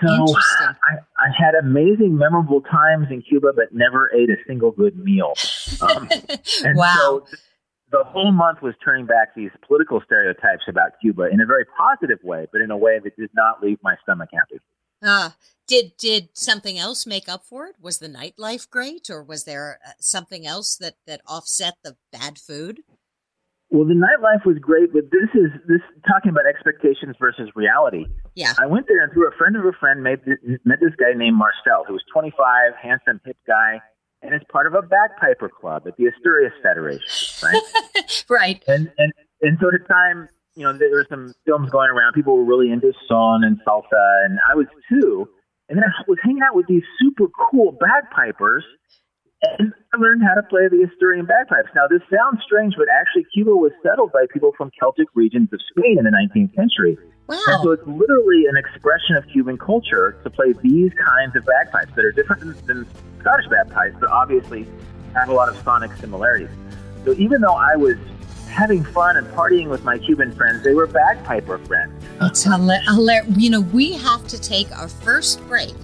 So 0.00 0.08
I, 0.08 0.96
I 1.18 1.28
had 1.36 1.54
amazing, 1.54 2.16
memorable 2.16 2.62
times 2.62 3.08
in 3.10 3.22
Cuba, 3.22 3.52
but 3.54 3.72
never 3.72 4.10
ate 4.14 4.30
a 4.30 4.36
single 4.46 4.70
good 4.70 4.96
meal. 4.96 5.34
Um, 5.80 6.08
and 6.64 6.76
wow. 6.76 6.94
So 6.96 7.36
the 7.92 8.04
whole 8.04 8.32
month 8.32 8.62
was 8.62 8.74
turning 8.82 9.06
back 9.06 9.34
these 9.36 9.50
political 9.66 10.00
stereotypes 10.04 10.64
about 10.66 10.92
Cuba 11.00 11.28
in 11.30 11.40
a 11.40 11.46
very 11.46 11.64
positive 11.76 12.18
way, 12.24 12.46
but 12.50 12.60
in 12.60 12.70
a 12.70 12.76
way 12.76 12.98
that 13.04 13.16
did 13.16 13.30
not 13.34 13.62
leave 13.62 13.78
my 13.82 13.94
stomach 14.02 14.30
happy. 14.32 14.60
Uh, 15.02 15.30
did 15.66 15.96
did 15.98 16.30
something 16.32 16.78
else 16.78 17.06
make 17.06 17.28
up 17.28 17.44
for 17.44 17.66
it? 17.66 17.76
Was 17.80 17.98
the 17.98 18.08
nightlife 18.08 18.68
great, 18.68 19.10
or 19.10 19.22
was 19.22 19.44
there 19.44 19.78
uh, 19.86 19.92
something 20.00 20.46
else 20.46 20.76
that 20.76 20.94
that 21.06 21.20
offset 21.26 21.74
the 21.84 21.96
bad 22.10 22.38
food? 22.38 22.80
Well, 23.70 23.86
the 23.86 23.94
nightlife 23.94 24.44
was 24.44 24.58
great, 24.58 24.92
but 24.92 25.10
this 25.10 25.28
is 25.34 25.50
this 25.68 25.80
talking 26.06 26.30
about 26.30 26.46
expectations 26.46 27.16
versus 27.18 27.50
reality. 27.54 28.06
Yeah, 28.34 28.54
I 28.58 28.66
went 28.66 28.86
there 28.88 29.02
and 29.02 29.12
through 29.12 29.28
a 29.28 29.36
friend 29.36 29.56
of 29.56 29.64
a 29.64 29.72
friend 29.72 30.02
made, 30.02 30.20
met 30.64 30.80
this 30.80 30.94
guy 30.98 31.12
named 31.16 31.36
Marcel, 31.36 31.84
who 31.86 31.94
was 31.94 32.02
25, 32.12 32.72
handsome, 32.80 33.20
hip 33.24 33.36
guy 33.46 33.80
and 34.22 34.34
is 34.34 34.40
part 34.50 34.66
of 34.66 34.74
a 34.74 34.82
bagpiper 34.82 35.48
club 35.48 35.82
at 35.86 35.96
the 35.96 36.06
Asturias 36.06 36.52
Federation, 36.62 37.00
right? 37.42 38.24
right. 38.28 38.62
And 38.66 38.90
and 38.98 39.12
and 39.42 39.58
so 39.60 39.68
at 39.68 39.80
the 39.80 39.86
time, 39.88 40.28
you 40.54 40.64
know, 40.64 40.72
there 40.76 40.90
were 40.90 41.06
some 41.08 41.34
films 41.46 41.70
going 41.70 41.90
around. 41.90 42.12
People 42.12 42.36
were 42.36 42.44
really 42.44 42.70
into 42.70 42.92
son 43.08 43.44
and 43.44 43.58
salsa, 43.66 44.24
and 44.24 44.38
I 44.48 44.54
was 44.54 44.66
too. 44.88 45.28
And 45.68 45.78
then 45.78 45.84
I 45.84 46.02
was 46.06 46.18
hanging 46.22 46.42
out 46.42 46.54
with 46.54 46.66
these 46.66 46.82
super 47.00 47.28
cool 47.50 47.72
bagpipers, 47.72 48.64
and 49.42 49.72
I 49.92 49.96
learned 49.96 50.22
how 50.22 50.34
to 50.34 50.42
play 50.42 50.68
the 50.68 50.86
Asturian 50.86 51.26
bagpipes. 51.26 51.68
Now, 51.74 51.88
this 51.88 52.02
sounds 52.12 52.42
strange, 52.44 52.74
but 52.76 52.86
actually, 52.92 53.24
Cuba 53.32 53.56
was 53.56 53.72
settled 53.82 54.12
by 54.12 54.26
people 54.32 54.52
from 54.56 54.70
Celtic 54.78 55.08
regions 55.14 55.48
of 55.52 55.60
Spain 55.70 55.98
in 55.98 56.04
the 56.04 56.10
19th 56.10 56.54
century. 56.54 56.98
Wow. 57.28 57.38
And 57.46 57.62
so 57.62 57.70
it's 57.70 57.86
literally 57.86 58.46
an 58.46 58.56
expression 58.56 59.16
of 59.16 59.26
Cuban 59.28 59.56
culture 59.56 60.20
to 60.22 60.30
play 60.30 60.52
these 60.62 60.92
kinds 60.94 61.34
of 61.36 61.46
bagpipes 61.46 61.92
that 61.96 62.04
are 62.04 62.12
different 62.12 62.42
than, 62.42 62.66
than 62.66 62.86
Scottish 63.20 63.46
bagpipes, 63.48 63.96
but 63.98 64.10
obviously 64.10 64.66
have 65.14 65.28
a 65.28 65.32
lot 65.32 65.48
of 65.48 65.56
sonic 65.62 65.92
similarities. 65.96 66.50
So 67.04 67.12
even 67.12 67.40
though 67.40 67.54
I 67.54 67.76
was 67.76 67.96
having 68.48 68.84
fun 68.84 69.16
and 69.16 69.26
partying 69.28 69.68
with 69.68 69.82
my 69.84 69.98
Cuban 69.98 70.32
friends, 70.32 70.62
they 70.62 70.74
were 70.74 70.86
bagpiper 70.86 71.58
friends. 71.58 72.04
It's 72.20 72.44
hilarious. 72.44 73.26
You 73.36 73.50
know, 73.50 73.60
we 73.60 73.92
have 73.92 74.26
to 74.28 74.40
take 74.40 74.70
our 74.76 74.88
first 74.88 75.40
break, 75.48 75.74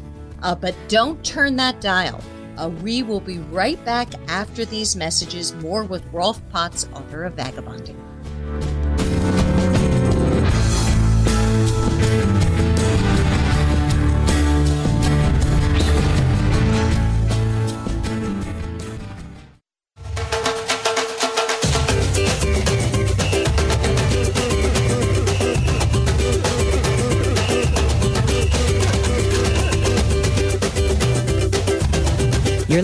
uh, 0.42 0.54
but 0.54 0.74
don't 0.88 1.22
turn 1.24 1.56
that 1.56 1.80
dial. 1.80 2.22
Uh, 2.56 2.68
we 2.82 3.02
will 3.02 3.20
be 3.20 3.38
right 3.38 3.82
back 3.84 4.08
after 4.28 4.64
these 4.64 4.96
messages. 4.96 5.54
More 5.56 5.84
with 5.84 6.04
Rolf 6.12 6.40
Potts, 6.50 6.88
author 6.94 7.24
of 7.24 7.34
Vagabonding. 7.34 7.96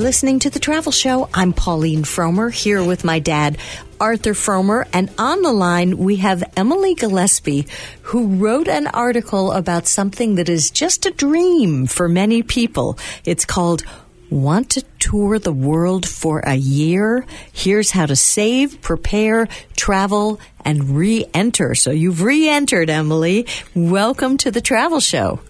Listening 0.04 0.38
to 0.40 0.50
The 0.50 0.58
Travel 0.58 0.92
Show. 0.92 1.30
I'm 1.32 1.54
Pauline 1.54 2.02
Frommer 2.02 2.52
here 2.52 2.84
with 2.84 3.04
my 3.04 3.20
dad, 3.20 3.56
Arthur 3.98 4.34
Frommer, 4.34 4.86
And 4.92 5.10
on 5.16 5.40
the 5.40 5.50
line, 5.50 5.96
we 5.96 6.16
have 6.16 6.44
Emilie 6.58 6.94
Gillespie, 6.94 7.66
who 8.02 8.36
wrote 8.36 8.68
an 8.68 8.86
article 8.86 9.52
about 9.52 9.86
something 9.86 10.34
that 10.34 10.50
is 10.50 10.70
just 10.70 11.06
a 11.06 11.10
dream 11.10 11.86
for 11.86 12.06
many 12.06 12.42
people. 12.42 12.98
It's 13.24 13.46
called 13.46 13.82
Want 14.28 14.68
to 14.72 14.82
tour 14.98 15.38
the 15.38 15.54
world 15.54 16.06
for 16.06 16.40
a 16.40 16.54
year? 16.54 17.24
Here's 17.54 17.92
how 17.92 18.04
to 18.04 18.14
save, 18.14 18.82
prepare, 18.82 19.48
travel, 19.74 20.38
and 20.66 20.98
re 20.98 21.24
enter. 21.32 21.74
So 21.74 21.92
you've 21.92 22.20
re 22.20 22.46
entered, 22.46 22.90
Emilie. 22.90 23.46
Welcome 23.74 24.36
to 24.36 24.50
the 24.50 24.60
Travel 24.60 25.00
Show. 25.00 25.40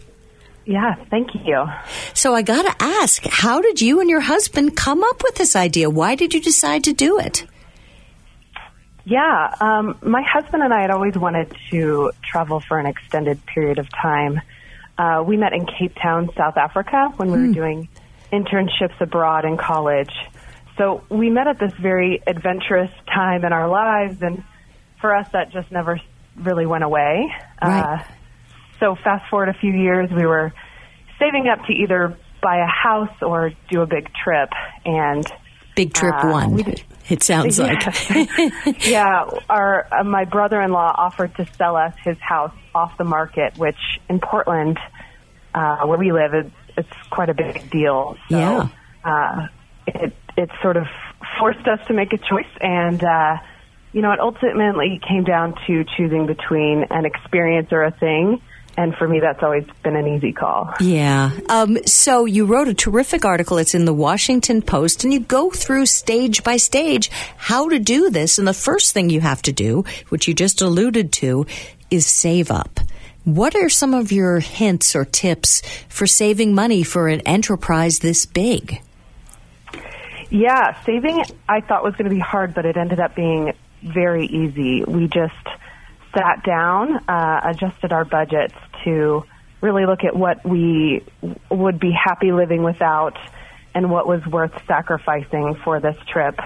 Yeah, 0.67 0.95
thank 1.11 1.35
you. 1.35 1.67
So 2.15 2.35
I 2.35 2.43
got 2.43 2.63
to 2.63 2.83
ask, 2.83 3.25
how 3.27 3.61
did 3.61 3.81
you 3.81 4.01
and 4.01 4.09
your 4.09 4.21
husband 4.21 4.77
come 4.77 5.05
up 5.05 5.23
with 5.23 5.35
this 5.35 5.57
idea? 5.57 5.91
Why 5.91 6.15
did 6.15 6.33
you 6.33 6.41
decide 6.41 6.85
to 6.85 6.93
do 6.93 7.19
it? 7.19 7.47
Yeah, 9.05 9.55
um, 9.61 9.99
my 10.03 10.23
husband 10.23 10.63
and 10.63 10.73
I 10.73 10.81
had 10.81 10.91
always 10.91 11.15
wanted 11.15 11.55
to 11.71 12.13
travel 12.23 12.61
for 12.61 12.79
an 12.79 12.87
extended 12.87 13.45
period 13.45 13.79
of 13.79 13.87
time. 13.91 14.41
Uh, 14.97 15.23
we 15.27 15.37
met 15.37 15.53
in 15.53 15.67
Cape 15.67 15.95
Town, 16.01 16.31
South 16.37 16.57
Africa, 16.57 17.13
when 17.17 17.31
we 17.31 17.39
were 17.39 17.47
hmm. 17.47 17.53
doing 17.53 17.89
internships 18.33 18.99
abroad 19.01 19.45
in 19.45 19.59
college. 19.59 20.13
So 20.79 21.05
we 21.11 21.29
met 21.29 21.47
at 21.47 21.59
this 21.59 21.73
very 21.75 22.23
adventurous 22.27 22.91
time 23.13 23.45
in 23.45 23.53
our 23.53 23.69
lives, 23.69 24.23
and 24.23 24.43
for 25.01 25.15
us, 25.15 25.29
that 25.33 25.51
just 25.51 25.71
never 25.71 26.01
really 26.37 26.65
went 26.65 26.83
away. 26.83 27.31
Right. 27.63 28.01
Uh, 28.01 28.05
so 28.85 28.95
fast 29.03 29.29
forward 29.31 29.49
a 29.49 29.55
few 29.55 29.73
years, 29.73 30.11
we 30.11 30.27
were 30.27 30.53
saving 31.19 31.49
up 31.49 31.65
to 31.67 31.73
either 31.73 32.19
buy 32.43 32.59
a 32.59 32.67
house 32.67 33.17
or 33.23 33.53
do 33.71 33.81
a 33.81 33.87
big 33.87 34.11
trip, 34.13 34.51
and 34.85 35.27
big 35.75 35.95
trip 35.95 36.15
uh, 36.15 36.29
one. 36.29 36.75
it 37.09 37.23
sounds 37.23 37.59
like. 37.59 37.83
yeah, 38.87 39.25
our 39.49 39.87
uh, 39.91 40.05
my 40.05 40.27
brother-in-law 40.27 40.95
offered 40.99 41.35
to 41.37 41.47
sell 41.57 41.77
us 41.77 41.95
his 42.05 42.19
house 42.19 42.53
off 42.75 42.97
the 42.99 43.05
market, 43.05 43.57
which 43.57 43.79
in 44.11 44.21
Portland, 44.21 44.79
uh, 45.55 45.87
where 45.87 45.99
we 45.99 46.13
live, 46.13 46.35
it, 46.35 46.53
it's 46.77 47.09
quite 47.11 47.31
a 47.31 47.35
big 47.35 47.71
deal. 47.71 48.17
So, 48.29 48.37
yeah. 48.37 48.69
Uh, 49.03 49.47
it 49.87 50.15
it 50.37 50.51
sort 50.61 50.77
of 50.77 50.87
forced 51.39 51.67
us 51.67 51.81
to 51.87 51.95
make 51.95 52.13
a 52.13 52.19
choice, 52.19 52.53
and 52.61 53.03
uh, 53.03 53.39
you 53.93 54.03
know, 54.03 54.13
it 54.13 54.21
ultimately 54.21 55.01
came 55.09 55.25
down 55.25 55.55
to 55.67 55.85
choosing 55.97 56.27
between 56.27 56.85
an 56.91 57.07
experience 57.07 57.69
or 57.73 57.85
a 57.85 57.91
thing 57.91 58.43
and 58.77 58.95
for 58.97 59.07
me, 59.07 59.21
that's 59.21 59.43
always 59.43 59.65
been 59.83 59.95
an 59.95 60.07
easy 60.07 60.33
call. 60.33 60.73
Yeah. 60.81 61.31
Um, 61.49 61.79
so 61.87 62.25
you 62.25 62.45
wrote 62.45 62.69
a 62.69 62.75
terrific 62.75 63.25
article. 63.25 63.59
It's 63.59 63.75
in 63.75 63.85
the 63.85 63.95
Washington 63.95 64.63
Post, 64.63 65.05
and 65.05 65.13
you 65.13 65.21
go 65.21 65.51
through 65.51 65.87
stage 65.87 66.43
by 66.43 66.57
stage 66.57 67.11
how 67.37 67.69
to 67.69 67.79
do 67.79 68.11
this. 68.11 68.39
And 68.39 68.49
the 68.49 68.55
first 68.55 68.93
thing 68.93 69.11
you 69.11 69.21
have 69.21 69.43
to 69.43 69.53
do, 69.53 69.85
which 70.09 70.27
you 70.27 70.35
just 70.35 70.61
alluded 70.61 71.13
to, 71.15 71.47
is 71.91 72.07
save 72.07 72.51
up. 72.51 72.81
What 73.25 73.55
are 73.55 73.69
some 73.69 73.95
of 73.95 74.13
your 74.13 74.41
hints 74.41 74.95
or 74.95 75.05
tips 75.05 75.63
for 75.89 76.07
saving 76.07 76.55
money 76.55 76.83
for 76.83 77.09
an 77.09 77.21
enterprise 77.21 78.01
this 78.01 78.27
big? 78.27 78.83
Yeah, 80.31 80.83
saving 80.85 81.23
I 81.49 81.61
thought 81.61 81.85
was 81.85 81.95
going 81.95 82.09
to 82.09 82.15
be 82.15 82.21
hard, 82.21 82.55
but 82.55 82.67
it 82.67 82.77
ended 82.77 82.99
up 82.99 83.15
being 83.15 83.53
very 83.83 84.27
easy. 84.27 84.83
We 84.85 85.07
just 85.07 85.35
sat 86.17 86.45
down, 86.45 86.97
uh, 87.09 87.41
adjusted 87.45 87.93
our 87.93 88.05
budgets 88.05 88.55
to 88.85 89.25
really 89.61 89.87
look 89.87 90.05
at 90.05 90.15
what 90.15 90.45
we 90.47 91.05
would 91.51 91.81
be 91.81 91.91
happy 91.91 92.33
living 92.33 92.63
without 92.63 93.17
and 93.75 93.91
what 93.91 94.07
was 94.07 94.25
worth 94.27 94.53
sacrificing 94.67 95.57
for 95.65 95.81
this 95.81 95.97
trip. 96.13 96.39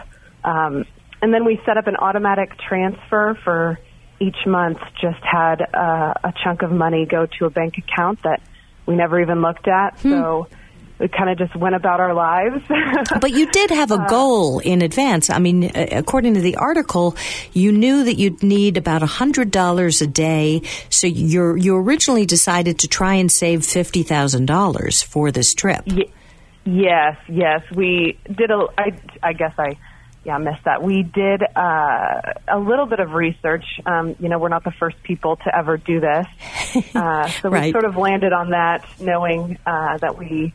Um, 0.44 0.84
and 1.20 1.34
then 1.34 1.44
we 1.44 1.60
set 1.66 1.76
up 1.76 1.87
an 1.87 1.96
automatic 1.96 2.56
transfer 2.58 3.38
for 3.44 3.78
each 4.20 4.46
month, 4.46 4.78
just 5.00 5.22
had 5.22 5.60
uh, 5.75 6.14
a 6.25 6.32
chunk 6.42 6.62
of 6.62 6.70
money 6.70 7.06
go 7.06 7.26
to 7.38 7.44
a 7.44 7.50
bank 7.50 7.75
account 7.78 8.22
that 8.22 8.40
we 8.87 8.96
never 8.96 9.20
even 9.20 9.42
looked 9.42 9.68
at. 9.68 9.98
Hmm. 10.00 10.10
So 10.10 10.48
we 10.99 11.09
kind 11.09 11.31
of 11.31 11.38
just 11.38 11.55
went 11.55 11.75
about 11.75 12.00
our 12.00 12.12
lives. 12.14 12.62
but 13.21 13.31
you 13.31 13.50
did 13.50 13.71
have 13.71 13.90
a 13.90 13.95
uh, 13.95 14.09
goal 14.09 14.59
in 14.59 14.83
advance. 14.83 15.31
I 15.31 15.38
mean, 15.38 15.71
according 15.75 16.35
to 16.35 16.40
the 16.40 16.57
article, 16.57 17.17
you 17.52 17.73
knew 17.73 18.05
that 18.05 18.14
you'd 18.14 18.43
need 18.43 18.76
about 18.76 19.02
a 19.02 19.07
hundred 19.07 19.50
dollars 19.50 20.02
a 20.02 20.07
day. 20.07 20.62
So 20.90 21.07
you 21.07 21.55
you 21.55 21.76
originally 21.76 22.26
decided 22.26 22.81
to 22.81 22.88
try 22.88 23.14
and 23.14 23.31
save 23.31 23.64
fifty 23.64 24.02
thousand 24.02 24.47
dollars 24.47 25.02
for 25.02 25.31
this 25.31 25.55
trip. 25.55 25.85
Y- 25.87 26.11
yes, 26.64 27.17
yes, 27.28 27.62
we 27.75 28.19
did. 28.26 28.50
A, 28.50 28.67
I, 28.76 28.99
I 29.23 29.33
guess 29.33 29.55
I. 29.59 29.78
Yeah, 30.25 30.37
missed 30.37 30.64
that. 30.64 30.83
We 30.83 31.05
did 31.05 31.43
uh, 31.57 32.21
a 32.49 32.59
little 32.59 32.85
bit 32.85 33.00
of 33.00 33.12
research. 33.12 33.64
Um, 33.87 34.14
you 34.21 34.28
know, 34.28 34.38
we're 34.38 34.50
not 34.50 34.62
the 34.62 34.73
first 34.73 35.02
people 35.02 35.37
to 35.37 35.57
ever 35.57 35.78
do 35.78 36.00
this, 36.00 36.26
uh, 36.95 37.28
so 37.28 37.49
right. 37.49 37.67
we 37.67 37.73
sort 37.73 37.87
of 37.87 37.97
landed 37.97 38.35
on 38.35 38.50
that, 38.50 38.87
knowing 39.00 39.57
uh, 39.64 39.97
that 39.99 40.19
we 40.19 40.52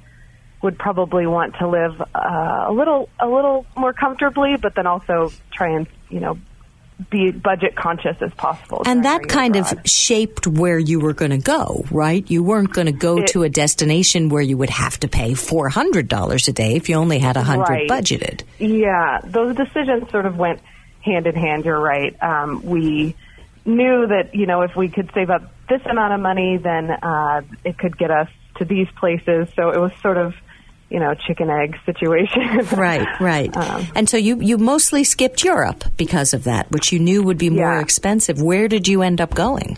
would 0.64 0.80
probably 0.80 1.28
want 1.28 1.56
to 1.60 1.68
live 1.68 2.02
uh, 2.02 2.66
a 2.68 2.72
little 2.72 3.10
a 3.20 3.28
little 3.28 3.66
more 3.76 3.94
comfortably, 3.94 4.56
but 4.60 4.74
then 4.76 4.88
also 4.88 5.32
try 5.52 5.76
and 5.76 5.88
you 6.10 6.20
know 6.20 6.40
be 7.10 7.32
budget 7.32 7.76
conscious 7.76 8.16
as 8.22 8.34
possible. 8.36 8.82
And 8.86 9.04
that 9.04 9.28
kind 9.28 9.56
abroad. 9.56 9.80
of 9.80 9.90
shaped 9.90 10.48
where 10.48 10.80
you 10.80 11.00
were 11.00 11.14
going 11.14 11.32
to 11.32 11.38
go, 11.38 11.84
right? 11.92 12.30
You 12.30 12.44
weren't 12.44 12.72
going 12.72 12.86
to 12.86 12.94
go 12.94 13.18
it, 13.18 13.28
to 13.28 13.44
a 13.44 13.50
destination 13.50 14.30
where 14.30 14.42
you 14.42 14.58
would 14.58 14.70
have 14.70 15.00
to 15.02 15.08
pay 15.08 15.34
four 15.34 15.70
hundred 15.70 16.08
dollars 16.08 16.48
a 16.48 16.54
day 16.54 16.76
if 16.76 16.88
you 16.88 16.96
only 16.96 17.20
had 17.20 17.36
a 17.36 17.44
hundred 17.44 17.70
right. 17.70 17.90
budgeted. 17.90 18.44
Yeah, 18.58 19.20
those 19.26 19.56
decisions 19.56 20.10
sort 20.12 20.26
of 20.26 20.38
went 20.38 20.62
hand 21.02 21.28
in 21.28 21.36
hand. 21.36 21.66
You're 21.66 21.80
right. 21.80 22.16
Um, 22.24 22.64
we 22.64 23.16
knew 23.66 24.08
that 24.08 24.34
you 24.34 24.46
know 24.46 24.62
if 24.62 24.76
we 24.76 24.88
could 24.88 25.12
save 25.14 25.30
up 25.30 25.52
this 25.68 25.82
amount 25.86 26.14
of 26.14 26.22
money, 26.22 26.58
then 26.58 26.90
uh, 26.90 27.42
it 27.66 27.78
could 27.78 27.98
get 27.98 28.12
us 28.12 28.30
to 28.56 28.66
these 28.66 28.88
places. 29.00 29.48
So 29.56 29.70
it 29.70 29.80
was 29.80 29.92
sort 30.02 30.18
of, 30.18 30.36
you 30.94 31.00
know, 31.00 31.14
chicken 31.16 31.50
egg 31.50 31.76
situation. 31.86 32.60
right, 32.78 33.08
right. 33.20 33.58
Um, 33.58 33.88
and 33.96 34.08
so 34.08 34.16
you, 34.16 34.40
you 34.40 34.58
mostly 34.60 35.04
skipped 35.04 35.44
Europe 35.44 35.84
because 35.98 36.34
of 36.34 36.44
that, 36.46 36.70
which 36.72 36.92
you 36.94 37.00
knew 37.00 37.24
would 37.24 37.38
be 37.40 37.50
more 37.50 37.74
Yeah. 37.74 37.82
expensive. 37.82 38.42
Where 38.42 38.68
did 38.68 38.88
you 38.88 39.02
end 39.02 39.20
up 39.20 39.34
going? 39.34 39.78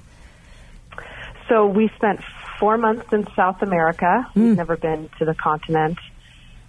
So 1.49 1.67
we 1.67 1.89
spent 1.95 2.19
four 2.59 2.77
months 2.77 3.05
in 3.13 3.25
South 3.35 3.61
America. 3.61 4.27
We've 4.35 4.57
never 4.57 4.77
been 4.77 5.09
to 5.19 5.25
the 5.25 5.35
continent. 5.35 5.97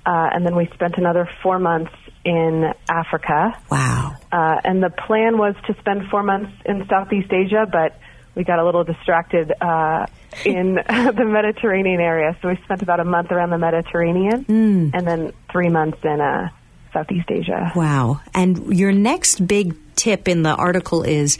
Uh, 0.05 0.29
and 0.33 0.47
then 0.47 0.55
we 0.55 0.67
spent 0.75 0.97
another 0.99 1.29
four 1.43 1.59
months 1.59 1.93
in 2.25 2.73
Africa. 2.89 3.59
Wow. 3.71 4.15
Uh, 4.31 4.61
and 4.65 4.83
the 4.83 4.91
plan 4.91 5.39
was 5.39 5.55
to 5.67 5.75
spend 5.81 6.09
four 6.11 6.23
months 6.23 6.53
in 6.65 6.87
Southeast 6.89 7.33
Asia, 7.33 7.67
but 7.71 7.99
we 8.37 8.45
got 8.45 8.59
a 8.59 8.65
little 8.65 8.85
distracted 8.85 9.51
uh, 9.61 10.07
in 10.45 10.75
the 10.89 11.25
Mediterranean 11.27 12.01
area. 12.01 12.37
So 12.41 12.49
we 12.49 12.57
spent 12.65 12.83
about 12.83 13.01
a 13.01 13.05
month 13.05 13.33
around 13.33 13.51
the 13.51 13.59
Mediterranean 13.59 14.45
and 14.95 15.07
then 15.07 15.33
three 15.51 15.71
months 15.71 15.99
in 16.05 16.21
uh, 16.21 16.51
Southeast 16.93 17.31
Asia. 17.31 17.73
Wow. 17.75 18.21
And 18.35 18.79
your 18.79 18.93
next 18.93 19.45
big 19.47 19.75
tip 19.97 20.29
in 20.29 20.43
the 20.43 20.55
article 20.55 21.03
is 21.03 21.39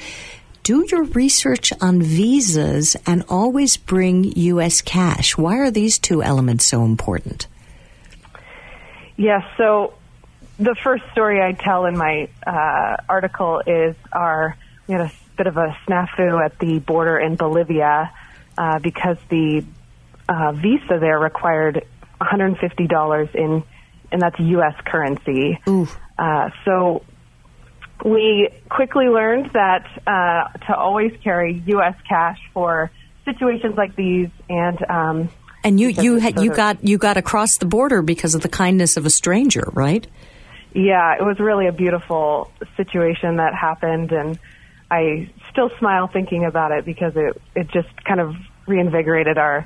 do 0.63 0.85
your 0.91 1.05
research 1.05 1.73
on 1.81 2.03
visas 2.03 2.97
and 3.07 3.25
always 3.29 3.77
bring 3.77 4.25
U.S. 4.25 4.81
cash. 4.81 5.37
Why 5.37 5.59
are 5.59 5.71
these 5.71 5.99
two 5.99 6.23
elements 6.23 6.65
so 6.65 6.83
important? 6.83 7.47
Yes. 9.19 9.45
so 9.57 9.95
the 10.59 10.75
first 10.75 11.05
story 11.13 11.43
I 11.43 11.53
tell 11.53 11.85
in 11.85 11.97
my 11.97 12.29
uh, 12.47 12.97
article 13.09 13.63
is 13.67 13.95
our 14.13 14.57
we 14.87 14.95
had 14.95 15.03
a 15.03 15.13
bit 15.37 15.47
of 15.47 15.57
a 15.57 15.77
snafu 15.87 16.45
at 16.45 16.59
the 16.59 16.79
border 16.79 17.19
in 17.19 17.37
Bolivia 17.37 18.13
uh, 18.59 18.79
because 18.79 19.19
the 19.29 19.65
uh, 20.29 20.53
visa 20.53 20.99
there 20.99 21.19
required 21.19 21.87
$150 22.21 23.35
in, 23.35 23.63
and 24.11 24.23
that's 24.23 24.39
U.S. 24.39 24.75
currency. 24.85 25.59
Uh, 26.19 26.51
so 26.65 27.05
we 28.05 28.49
quickly 28.69 29.07
learned 29.07 29.51
that 29.53 29.87
uh, 30.07 30.49
to 30.67 30.77
always 30.77 31.13
carry 31.23 31.63
U.S. 31.67 31.95
cash 32.09 32.39
for 32.53 32.91
situations 33.25 33.77
like 33.77 33.97
these, 33.97 34.29
and 34.49 34.91
um, 34.91 35.29
And 35.65 35.81
you 35.81 35.89
you 35.89 36.17
had 36.17 36.41
you 36.41 36.55
got 36.55 36.85
you 36.85 36.99
got 36.99 37.17
across 37.17 37.59
the 37.59 37.67
border 37.67 38.03
because 38.03 38.35
of 38.35 38.43
the 38.43 38.49
kindness 38.49 38.97
of 38.97 39.05
a 39.05 39.11
stranger, 39.11 39.69
right? 39.73 40.07
Yeah, 40.73 41.15
it 41.19 41.23
was 41.23 41.39
really 41.41 41.67
a 41.67 41.73
beautiful 41.73 42.51
situation 42.77 43.37
that 43.37 43.55
happened, 43.55 44.13
and 44.13 44.39
I 44.91 45.31
still 45.51 45.71
smile 45.79 46.07
thinking 46.07 46.45
about 46.45 46.73
it 46.73 46.85
because 46.85 47.13
it 47.17 47.41
it 47.55 47.69
just 47.69 47.89
kind 48.05 48.21
of 48.21 48.35
reinvigorated 48.67 49.37
our, 49.39 49.65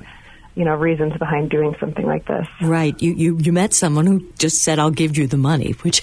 you 0.55 0.65
know, 0.65 0.75
reasons 0.75 1.17
behind 1.17 1.49
doing 1.49 1.75
something 1.79 2.05
like 2.05 2.25
this. 2.25 2.47
Right. 2.61 2.99
You 3.01 3.13
you 3.13 3.37
you 3.37 3.51
met 3.51 3.73
someone 3.73 4.05
who 4.07 4.27
just 4.37 4.63
said, 4.63 4.79
"I'll 4.79 4.89
give 4.91 5.17
you 5.17 5.27
the 5.27 5.37
money," 5.37 5.71
which 5.83 6.01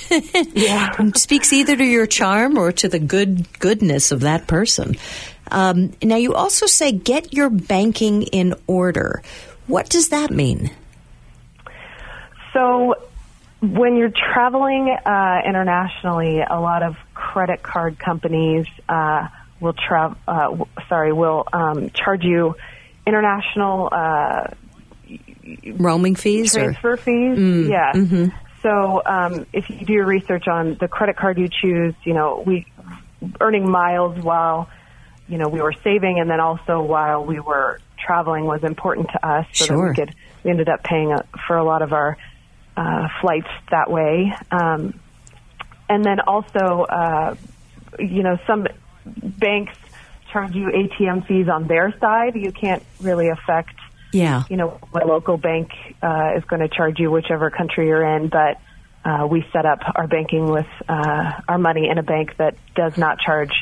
Yeah. 0.55 0.95
speaks 1.15 1.53
either 1.53 1.77
to 1.77 1.85
your 1.85 2.07
charm 2.07 2.57
or 2.59 2.71
to 2.73 2.89
the 2.89 2.99
good 2.99 3.47
goodness 3.59 4.13
of 4.13 4.21
that 4.21 4.47
person. 4.47 4.97
Um, 5.51 5.93
now, 6.03 6.17
you 6.17 6.35
also 6.35 6.67
say, 6.67 6.93
"Get 6.93 7.33
your 7.33 7.51
banking 7.51 8.23
in 8.25 8.55
order." 8.67 9.23
What 9.67 9.89
does 9.91 10.09
that 10.11 10.31
mean? 10.31 10.71
So, 12.53 12.95
when 13.61 13.97
you're 13.97 14.13
traveling 14.35 14.89
uh, 15.05 15.41
internationally, 15.47 16.41
a 16.49 16.61
lot 16.61 16.83
of 16.83 16.97
credit 17.15 17.63
card 17.63 17.99
companies 17.99 18.67
uh, 18.89 19.27
will 19.61 19.73
tra- 19.73 20.17
uh, 20.29 20.45
w- 20.45 20.67
sorry 20.89 21.13
will 21.13 21.45
um, 21.53 21.91
charge 21.91 22.23
you 22.23 22.55
international 23.07 23.89
uh, 23.91 24.49
Roaming 25.77 26.15
fees 26.15 26.55
or 26.57 26.73
transfer 26.73 26.97
fees. 26.99 27.39
yeah. 27.69 27.93
So 28.63 29.03
um, 29.05 29.47
if 29.53 29.71
you 29.71 29.87
do 29.87 29.93
your 29.93 30.07
research 30.07 30.47
on 30.47 30.77
the 30.81 30.89
credit 30.89 31.17
card 31.17 31.39
you 31.39 31.49
choose, 31.49 31.95
you 32.05 32.13
know, 32.13 32.43
we 32.47 32.67
earning 33.41 33.69
miles 33.71 34.19
while 34.23 34.69
you 35.27 35.39
know 35.39 35.49
we 35.49 35.61
were 35.61 35.75
saving, 35.85 36.19
and 36.21 36.29
then 36.31 36.41
also 36.41 36.83
while 36.83 37.25
we 37.25 37.41
were 37.41 37.81
traveling 37.99 38.45
was 38.45 38.63
important 38.63 39.09
to 39.13 39.27
us. 39.27 39.47
So 39.55 39.65
that 39.67 39.73
Sure. 39.73 39.89
we 39.89 39.95
could 39.95 40.15
we 40.45 40.51
ended 40.51 40.69
up 40.69 40.83
paying 40.85 41.13
uh 41.13 41.23
for 41.47 41.57
a 41.57 41.65
lot 41.65 41.83
of 41.83 41.93
our 41.93 42.17
uh, 42.79 43.09
flights 43.21 43.49
that 43.71 43.91
way. 43.91 44.33
Um, 44.51 44.99
and 45.89 46.05
then 46.05 46.21
also, 46.21 46.85
uh, 46.85 47.35
you 47.99 48.23
know, 48.23 48.39
some 48.47 48.67
banks 49.05 49.75
charge 50.33 50.55
you 50.55 50.67
ATM 50.67 51.27
fees 51.27 51.49
on 51.49 51.67
their 51.67 51.93
side. 51.99 52.37
You 52.37 52.53
can't 52.53 52.83
really 53.01 53.29
affect 53.29 53.75
yeah? 54.13 54.45
you 54.49 54.57
know, 54.57 54.79
what 54.91 55.07
local 55.07 55.37
bank 55.37 55.71
uh, 56.03 56.33
is 56.37 56.45
going 56.45 56.61
to 56.61 56.69
charge 56.69 56.99
you, 56.99 57.11
whichever 57.11 57.51
country 57.51 57.89
you're 57.89 58.17
in. 58.17 58.29
But 58.29 58.61
uh, 59.05 59.27
we 59.27 59.45
set 59.53 59.67
up 59.67 59.81
our 59.95 60.07
banking 60.07 60.51
with 60.51 60.67
uh, 60.89 61.41
our 61.49 61.59
money 61.59 61.89
in 61.89 61.99
a 61.99 62.03
bank 62.03 62.37
that 62.39 62.57
does 62.75 62.97
not 62.97 63.19
charge 63.19 63.53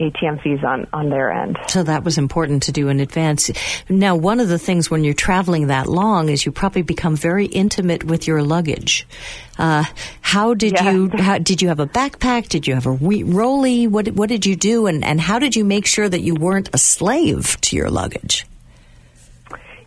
ATM 0.00 0.42
fees 0.42 0.62
on, 0.64 0.86
on 0.92 1.10
their 1.10 1.30
end. 1.32 1.58
So 1.68 1.82
that 1.82 2.04
was 2.04 2.18
important 2.18 2.64
to 2.64 2.72
do 2.72 2.88
in 2.88 3.00
advance. 3.00 3.50
Now, 3.88 4.14
one 4.16 4.40
of 4.40 4.48
the 4.48 4.58
things 4.58 4.90
when 4.90 5.04
you're 5.04 5.14
traveling 5.14 5.66
that 5.68 5.86
long 5.88 6.28
is 6.28 6.46
you 6.46 6.52
probably 6.52 6.82
become 6.82 7.16
very 7.16 7.46
intimate 7.46 8.04
with 8.04 8.26
your 8.26 8.42
luggage. 8.42 9.06
Uh, 9.58 9.84
how 10.20 10.54
did 10.54 10.72
Yeah. 10.74 10.90
you? 10.92 11.10
How, 11.14 11.38
did 11.38 11.60
you 11.62 11.68
have 11.68 11.80
a 11.80 11.86
backpack? 11.86 12.48
Did 12.48 12.66
you 12.66 12.74
have 12.74 12.86
a 12.86 12.92
rolly? 12.92 13.86
What 13.88 14.08
What 14.08 14.28
did 14.28 14.46
you 14.46 14.54
do? 14.54 14.86
And 14.86 15.04
and 15.04 15.20
how 15.20 15.38
did 15.38 15.56
you 15.56 15.64
make 15.64 15.86
sure 15.86 16.08
that 16.08 16.20
you 16.20 16.34
weren't 16.34 16.70
a 16.72 16.78
slave 16.78 17.60
to 17.62 17.76
your 17.76 17.90
luggage? 17.90 18.46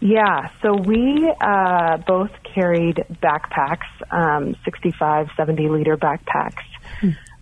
Yeah, 0.04 0.50
so 0.63 0.74
we 0.74 1.32
uh, 1.39 1.97
both 2.08 2.32
carried 2.56 3.06
backpacks, 3.21 3.86
um, 4.10 4.56
65, 4.65 5.28
70 5.38 5.69
liter 5.69 5.95
backpacks, 5.95 6.63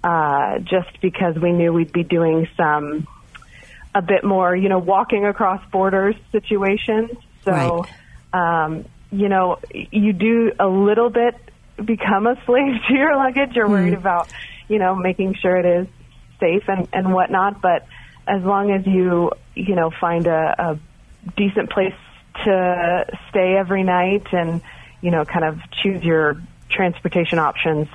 uh, 0.03 0.59
just 0.59 1.01
because 1.01 1.35
we 1.35 1.51
knew 1.51 1.73
we'd 1.73 1.91
be 1.91 2.03
doing 2.03 2.47
some, 2.55 3.07
a 3.93 4.01
bit 4.01 4.23
more, 4.23 4.55
you 4.55 4.69
know, 4.69 4.79
walking 4.79 5.25
across 5.25 5.61
borders 5.71 6.15
situations. 6.31 7.11
So, 7.43 7.85
um, 8.33 8.85
you 9.11 9.29
know, 9.29 9.57
you 9.73 10.13
do 10.13 10.51
a 10.59 10.67
little 10.67 11.09
bit 11.09 11.35
become 11.83 12.27
a 12.27 12.35
slave 12.45 12.75
to 12.87 12.93
your 12.93 13.15
luggage. 13.15 13.55
You're 13.55 13.69
worried 13.69 13.93
about, 13.93 14.29
you 14.67 14.79
know, 14.79 14.95
making 14.95 15.35
sure 15.35 15.57
it 15.57 15.65
is 15.65 15.87
safe 16.39 16.63
and, 16.67 16.87
and 16.93 17.13
whatnot. 17.13 17.61
But 17.61 17.85
as 18.27 18.43
long 18.43 18.71
as 18.71 18.85
you, 18.85 19.31
you 19.55 19.75
know, 19.75 19.91
find 19.99 20.27
a, 20.27 20.55
a 20.57 20.79
decent 21.35 21.69
place 21.69 21.95
to 22.45 23.05
stay 23.29 23.55
every 23.57 23.83
night 23.83 24.27
and, 24.31 24.61
you 25.01 25.11
know, 25.11 25.25
kind 25.25 25.45
of 25.45 25.59
choose 25.71 26.03
your 26.03 26.41
transportation 26.69 27.39
options 27.39 27.87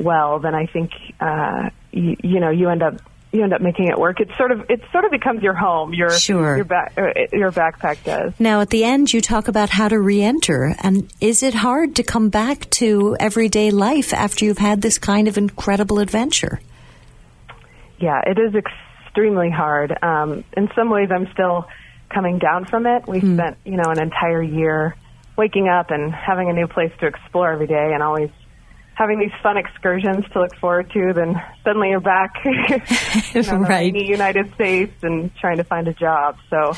well, 0.00 0.38
then 0.38 0.54
I 0.54 0.66
think, 0.66 0.90
uh, 1.20 1.70
you, 1.92 2.16
you 2.22 2.40
know, 2.40 2.50
you 2.50 2.68
end 2.68 2.82
up, 2.82 2.94
you 3.32 3.44
end 3.44 3.52
up 3.52 3.60
making 3.60 3.86
it 3.86 3.96
work. 3.96 4.18
It's 4.20 4.36
sort 4.36 4.50
of, 4.50 4.68
it 4.68 4.82
sort 4.90 5.04
of 5.04 5.12
becomes 5.12 5.42
your 5.42 5.54
home. 5.54 5.94
Your, 5.94 6.10
Sure. 6.10 6.56
your 6.56 6.66
uh, 6.72 7.12
your 7.32 7.52
backpack 7.52 8.02
does. 8.02 8.32
Now, 8.40 8.60
at 8.60 8.70
the 8.70 8.82
end, 8.82 9.12
you 9.12 9.20
talk 9.20 9.46
about 9.46 9.70
how 9.70 9.86
to 9.86 10.00
re-enter, 10.00 10.74
and 10.80 11.12
is 11.20 11.44
it 11.44 11.54
hard 11.54 11.94
to 11.96 12.02
come 12.02 12.28
back 12.28 12.68
to 12.70 13.16
everyday 13.20 13.70
life 13.70 14.12
after 14.12 14.44
you've 14.44 14.58
had 14.58 14.82
this 14.82 14.98
kind 14.98 15.28
of 15.28 15.38
incredible 15.38 16.00
adventure? 16.00 16.60
Yeah, 18.00 18.20
it 18.26 18.38
is 18.38 18.54
extremely 18.54 19.50
hard. 19.50 19.96
Um, 20.02 20.42
in 20.56 20.68
some 20.74 20.90
ways, 20.90 21.10
I'm 21.12 21.30
still 21.32 21.68
coming 22.08 22.38
down 22.38 22.64
from 22.64 22.86
it. 22.86 23.06
We 23.06 23.20
spent, 23.20 23.58
you 23.64 23.76
know, 23.76 23.90
an 23.90 24.00
entire 24.02 24.42
year 24.42 24.96
waking 25.36 25.68
up 25.68 25.90
and 25.90 26.12
having 26.12 26.50
a 26.50 26.52
new 26.52 26.66
place 26.66 26.92
to 26.98 27.06
explore 27.06 27.52
every 27.52 27.68
day, 27.68 27.92
and 27.94 28.02
always 28.02 28.30
having 28.94 29.18
these 29.18 29.32
fun 29.42 29.56
excursions 29.56 30.24
to 30.32 30.40
look 30.40 30.54
forward 30.56 30.90
to. 30.92 31.12
Then 31.14 31.40
suddenly 31.64 31.88
you're 31.90 32.00
back, 32.00 32.34
you 32.44 32.52
know, 32.52 32.76
in 33.34 33.42
the 33.42 33.66
Right. 33.68 33.94
United 33.94 34.52
States 34.54 34.92
and 35.02 35.34
trying 35.36 35.56
to 35.56 35.64
find 35.64 35.88
a 35.88 35.94
job. 35.94 36.36
So 36.50 36.74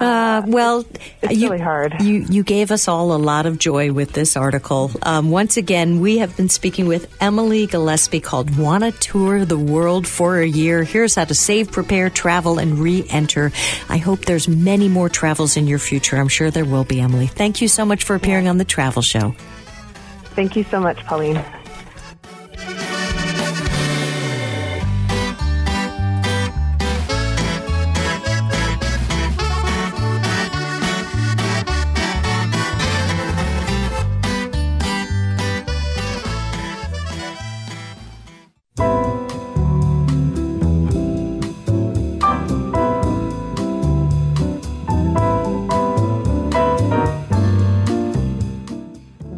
Uh, 0.00 0.42
well, 0.46 0.84
it's 1.22 1.38
you, 1.40 1.48
really 1.48 1.62
hard. 1.62 1.94
You, 2.02 2.26
you 2.28 2.42
gave 2.42 2.70
us 2.72 2.88
all 2.88 3.14
a 3.14 3.16
lot 3.16 3.46
of 3.46 3.58
joy 3.58 3.92
with 3.92 4.12
this 4.12 4.36
article. 4.36 4.90
Um, 5.02 5.30
once 5.30 5.56
again, 5.56 6.00
we 6.00 6.18
have 6.18 6.36
been 6.36 6.48
speaking 6.50 6.86
with 6.88 7.16
Emilie 7.22 7.66
Gillespie 7.68 8.20
called 8.20 8.58
Wanna 8.58 8.90
Tour 8.92 9.44
the 9.46 9.56
World 9.56 10.06
for 10.06 10.38
a 10.40 10.46
Year. 10.46 10.82
Here's 10.82 11.14
how 11.14 11.24
to 11.24 11.34
save, 11.34 11.70
prepare, 11.70 12.10
travel, 12.10 12.58
and 12.58 12.78
re-enter. 12.80 13.52
I 13.88 13.96
hope 13.98 14.24
there's 14.26 14.48
many 14.48 14.88
more 14.88 15.08
travels 15.08 15.56
in 15.56 15.66
your 15.68 15.78
future. 15.78 16.16
I'm 16.16 16.28
sure 16.28 16.50
there 16.50 16.66
will 16.66 16.84
be, 16.84 17.00
Emilie. 17.00 17.28
Thank 17.28 17.62
you 17.62 17.68
so 17.68 17.86
much 17.86 18.02
for 18.04 18.16
appearing 18.16 18.48
on 18.48 18.58
the 18.58 18.64
Travel 18.64 19.00
Show. 19.00 19.34
Thank 20.34 20.56
you 20.56 20.64
so 20.64 20.80
much, 20.80 20.98
Pauline. 21.06 21.42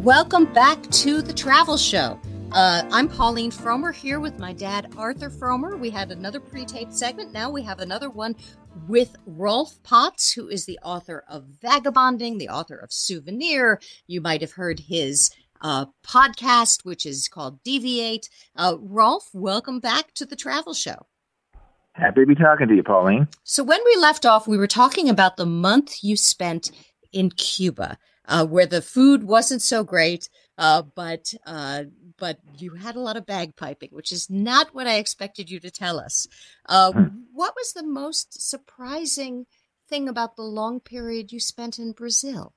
Welcome 0.07 0.45
back 0.53 0.81
to 0.83 1.21
the 1.21 1.33
Travel 1.33 1.75
Show. 1.75 2.17
Uh, 2.53 2.83
I'm 2.93 3.09
Pauline 3.09 3.51
Frommer 3.51 3.93
here 3.93 4.21
with 4.21 4.39
my 4.39 4.53
dad, 4.53 4.93
Arthur 4.95 5.29
Frommer. 5.29 5.77
We 5.77 5.89
had 5.89 6.13
another 6.13 6.39
pre 6.39 6.63
taped 6.63 6.93
segment. 6.93 7.33
Now 7.33 7.51
we 7.51 7.61
have 7.63 7.81
another 7.81 8.09
one 8.09 8.37
with 8.87 9.17
Rolf 9.25 9.83
Potts, 9.83 10.31
who 10.31 10.47
is 10.47 10.65
the 10.65 10.79
author 10.81 11.25
of 11.27 11.43
Vagabonding, 11.61 12.37
the 12.37 12.47
author 12.47 12.77
of 12.77 12.93
Souvenir. 12.93 13.81
You 14.07 14.21
might 14.21 14.39
have 14.39 14.53
heard 14.53 14.79
his 14.79 15.29
uh, 15.59 15.87
podcast, 16.05 16.85
which 16.85 17.05
is 17.05 17.27
called 17.27 17.61
Deviate. 17.63 18.29
Uh, 18.55 18.77
Rolf, 18.79 19.29
welcome 19.33 19.81
back 19.81 20.13
to 20.13 20.25
the 20.25 20.37
Travel 20.37 20.73
Show. 20.73 21.05
Happy 21.91 22.21
to 22.21 22.25
be 22.25 22.35
talking 22.35 22.69
to 22.69 22.75
you, 22.75 22.83
Pauline. 22.83 23.27
So, 23.43 23.61
when 23.61 23.81
we 23.83 23.97
left 23.97 24.25
off, 24.25 24.47
we 24.47 24.57
were 24.57 24.67
talking 24.67 25.09
about 25.09 25.35
the 25.35 25.45
month 25.45 26.01
you 26.01 26.15
spent 26.15 26.71
in 27.11 27.29
Cuba, 27.31 27.97
uh, 28.27 28.45
where 28.45 28.65
the 28.65 28.81
food 28.81 29.23
wasn't 29.23 29.61
so 29.61 29.83
great, 29.83 30.29
uh, 30.57 30.81
but 30.81 31.33
uh, 31.45 31.83
but 32.17 32.39
you 32.57 32.75
had 32.75 32.95
a 32.95 32.99
lot 32.99 33.17
of 33.17 33.25
bagpiping, 33.25 33.91
which 33.91 34.11
is 34.11 34.29
not 34.29 34.73
what 34.73 34.87
I 34.87 34.95
expected 34.95 35.49
you 35.49 35.59
to 35.59 35.71
tell 35.71 35.99
us. 35.99 36.27
Uh, 36.65 36.91
hmm. 36.91 37.05
What 37.31 37.53
was 37.55 37.73
the 37.73 37.85
most 37.85 38.49
surprising 38.49 39.45
thing 39.87 40.09
about 40.09 40.35
the 40.35 40.43
long 40.43 40.79
period 40.79 41.31
you 41.31 41.39
spent 41.39 41.79
in 41.79 41.91
Brazil? 41.91 42.53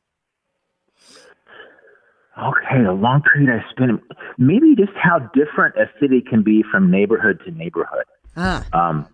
Okay, 2.38 2.82
the 2.82 2.92
long 2.92 3.22
period 3.22 3.50
I 3.50 3.70
spent, 3.70 4.00
maybe 4.38 4.74
just 4.74 4.92
how 4.96 5.18
different 5.34 5.74
a 5.76 5.90
city 6.00 6.22
can 6.22 6.42
be 6.42 6.64
from 6.70 6.90
neighborhood 6.90 7.40
to 7.44 7.50
neighborhood. 7.50 8.04
Ah. 8.36 8.64
Um, 8.72 9.06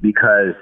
because, 0.00 0.54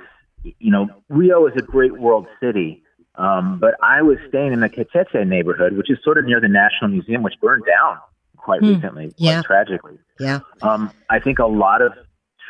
you 0.43 0.73
know, 0.73 0.89
Rio 1.09 1.47
is 1.47 1.53
a 1.57 1.63
great 1.63 1.97
world 1.99 2.27
city, 2.41 2.83
um, 3.19 3.59
but 3.59 3.75
I 3.83 4.03
was 4.03 4.17
staying 4.29 4.53
in 4.53 4.61
the 4.61 4.69
Catete 4.69 5.27
neighborhood, 5.27 5.77
which 5.77 5.91
is 5.91 5.99
sort 6.05 6.19
of 6.19 6.25
near 6.25 6.41
the 6.41 6.49
National 6.49 6.91
Museum, 6.91 7.23
which 7.23 7.35
burned 7.41 7.65
down 7.67 7.99
quite 8.37 8.61
hmm. 8.61 8.75
recently, 8.75 9.13
yeah. 9.17 9.43
quite 9.43 9.47
tragically. 9.47 9.99
Yeah. 10.21 10.41
Um, 10.63 10.91
I 11.11 11.19
think 11.19 11.39
a 11.39 11.47
lot 11.47 11.83
of 11.83 11.93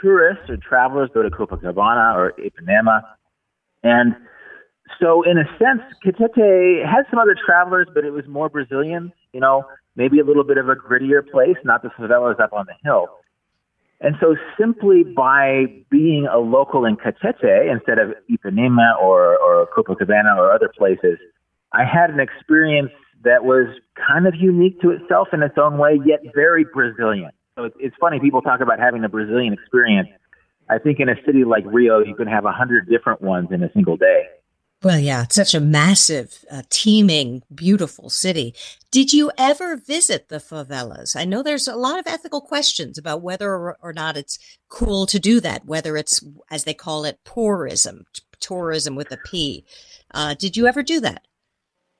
tourists 0.00 0.48
or 0.48 0.56
travelers 0.56 1.10
go 1.12 1.22
to 1.22 1.30
Copacabana 1.30 2.14
or 2.14 2.34
Ipanema, 2.38 3.02
and 3.82 4.14
so 5.00 5.22
in 5.22 5.38
a 5.38 5.44
sense, 5.58 5.82
Catete 6.04 6.84
had 6.86 7.04
some 7.10 7.18
other 7.18 7.36
travelers, 7.44 7.88
but 7.92 8.04
it 8.04 8.10
was 8.10 8.26
more 8.26 8.48
Brazilian. 8.48 9.12
You 9.32 9.40
know, 9.40 9.64
maybe 9.96 10.20
a 10.20 10.24
little 10.24 10.44
bit 10.44 10.58
of 10.58 10.68
a 10.68 10.74
grittier 10.74 11.28
place, 11.28 11.56
not 11.64 11.82
the 11.82 11.88
favelas 11.88 12.40
up 12.40 12.52
on 12.52 12.66
the 12.66 12.74
hill. 12.84 13.08
And 14.00 14.14
so 14.20 14.36
simply 14.58 15.02
by 15.02 15.64
being 15.90 16.28
a 16.32 16.38
local 16.38 16.84
in 16.84 16.96
Catete 16.96 17.70
instead 17.70 17.98
of 17.98 18.14
Ipanema 18.30 18.96
or, 19.02 19.36
or 19.38 19.68
Copacabana 19.76 20.36
or 20.36 20.52
other 20.52 20.70
places, 20.76 21.18
I 21.72 21.84
had 21.84 22.10
an 22.10 22.20
experience 22.20 22.92
that 23.24 23.44
was 23.44 23.66
kind 23.96 24.26
of 24.28 24.34
unique 24.36 24.80
to 24.82 24.90
itself 24.90 25.28
in 25.32 25.42
its 25.42 25.56
own 25.60 25.78
way, 25.78 25.98
yet 26.06 26.20
very 26.34 26.64
Brazilian. 26.72 27.30
So 27.56 27.64
it's, 27.64 27.76
it's 27.80 27.96
funny, 28.00 28.20
people 28.20 28.40
talk 28.40 28.60
about 28.60 28.78
having 28.78 29.02
a 29.02 29.08
Brazilian 29.08 29.52
experience. 29.52 30.08
I 30.70 30.78
think 30.78 31.00
in 31.00 31.08
a 31.08 31.16
city 31.26 31.44
like 31.44 31.64
Rio, 31.66 31.98
you 31.98 32.14
can 32.14 32.28
have 32.28 32.44
a 32.44 32.52
hundred 32.52 32.88
different 32.88 33.20
ones 33.20 33.48
in 33.50 33.64
a 33.64 33.72
single 33.72 33.96
day. 33.96 34.26
Well, 34.80 35.00
yeah, 35.00 35.24
it's 35.24 35.34
such 35.34 35.54
a 35.54 35.60
massive, 35.60 36.44
uh, 36.52 36.62
teeming, 36.70 37.42
beautiful 37.52 38.10
city. 38.10 38.54
Did 38.92 39.12
you 39.12 39.32
ever 39.36 39.76
visit 39.76 40.28
the 40.28 40.36
favelas? 40.36 41.16
I 41.16 41.24
know 41.24 41.42
there's 41.42 41.66
a 41.66 41.74
lot 41.74 41.98
of 41.98 42.06
ethical 42.06 42.40
questions 42.40 42.96
about 42.96 43.20
whether 43.20 43.74
or 43.74 43.92
not 43.92 44.16
it's 44.16 44.38
cool 44.68 45.04
to 45.06 45.18
do 45.18 45.40
that, 45.40 45.64
whether 45.64 45.96
it's, 45.96 46.24
as 46.48 46.62
they 46.62 46.74
call 46.74 47.04
it, 47.04 47.18
poorism, 47.24 48.04
poorism 48.40 48.94
with 48.94 49.10
a 49.10 49.16
P. 49.26 49.64
Uh, 50.14 50.34
did 50.34 50.56
you 50.56 50.68
ever 50.68 50.84
do 50.84 51.00
that? 51.00 51.26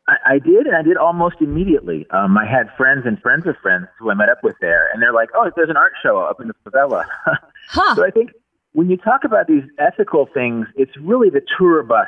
I, 0.07 0.35
I 0.35 0.39
did, 0.39 0.69
and 0.69 0.77
I 0.77 0.83
did 0.83 0.97
almost 0.97 1.37
immediately. 1.41 2.07
Um, 2.11 2.39
I 2.39 2.47
had 2.47 2.69
friends 2.77 3.03
and 3.07 3.21
friends 3.21 3.45
of 3.49 3.57
friends 3.61 3.89
who 3.99 4.13
I 4.13 4.15
met 4.15 4.29
up 4.29 4.45
with 4.45 4.55
there, 4.61 4.89
and 4.93 5.03
they're 5.03 5.13
like, 5.13 5.31
"Oh, 5.35 5.51
there's 5.57 5.69
an 5.69 5.77
art 5.77 5.93
show 6.01 6.19
up 6.19 6.41
in 6.41 6.47
the 6.49 6.55
favela." 6.65 7.05
huh. 7.69 7.97
So 7.97 8.07
I 8.07 8.11
think 8.11 8.31
when 8.73 8.89
you 8.89 8.97
talk 8.97 9.25
about 9.25 9.49
these 9.49 9.65
ethical 9.79 10.29
things, 10.33 10.67
it's 10.77 10.97
really 10.97 11.29
the 11.29 11.43
tour 11.59 11.83
bus 11.83 12.07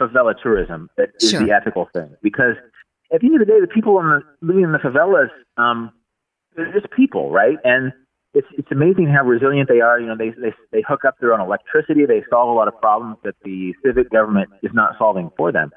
favela 0.00 0.34
tourism 0.40 0.88
that 0.96 1.10
is 1.20 1.30
sure. 1.30 1.44
the 1.44 1.52
ethical 1.52 1.88
thing. 1.92 2.16
Because 2.22 2.56
at 3.12 3.20
the 3.20 3.26
end 3.26 3.40
of 3.40 3.46
the 3.46 3.52
day, 3.52 3.60
the 3.60 3.66
people 3.66 3.98
in 4.00 4.06
the, 4.06 4.22
living 4.40 4.64
in 4.64 4.72
the 4.72 4.78
favelas, 4.78 5.28
um, 5.56 5.92
they're 6.56 6.72
just 6.72 6.90
people, 6.92 7.30
right? 7.30 7.58
And 7.64 7.92
it's 8.34 8.46
it's 8.56 8.70
amazing 8.70 9.08
how 9.08 9.24
resilient 9.24 9.68
they 9.68 9.80
are. 9.80 9.98
You 10.00 10.06
know, 10.06 10.16
they 10.16 10.30
they 10.30 10.52
they 10.72 10.82
hook 10.86 11.04
up 11.04 11.16
their 11.20 11.32
own 11.32 11.40
electricity. 11.40 12.06
They 12.06 12.22
solve 12.30 12.48
a 12.48 12.52
lot 12.52 12.68
of 12.68 12.80
problems 12.80 13.16
that 13.24 13.34
the 13.44 13.74
civic 13.84 14.10
government 14.10 14.50
is 14.62 14.70
not 14.72 14.96
solving 14.98 15.30
for 15.36 15.50
them. 15.52 15.72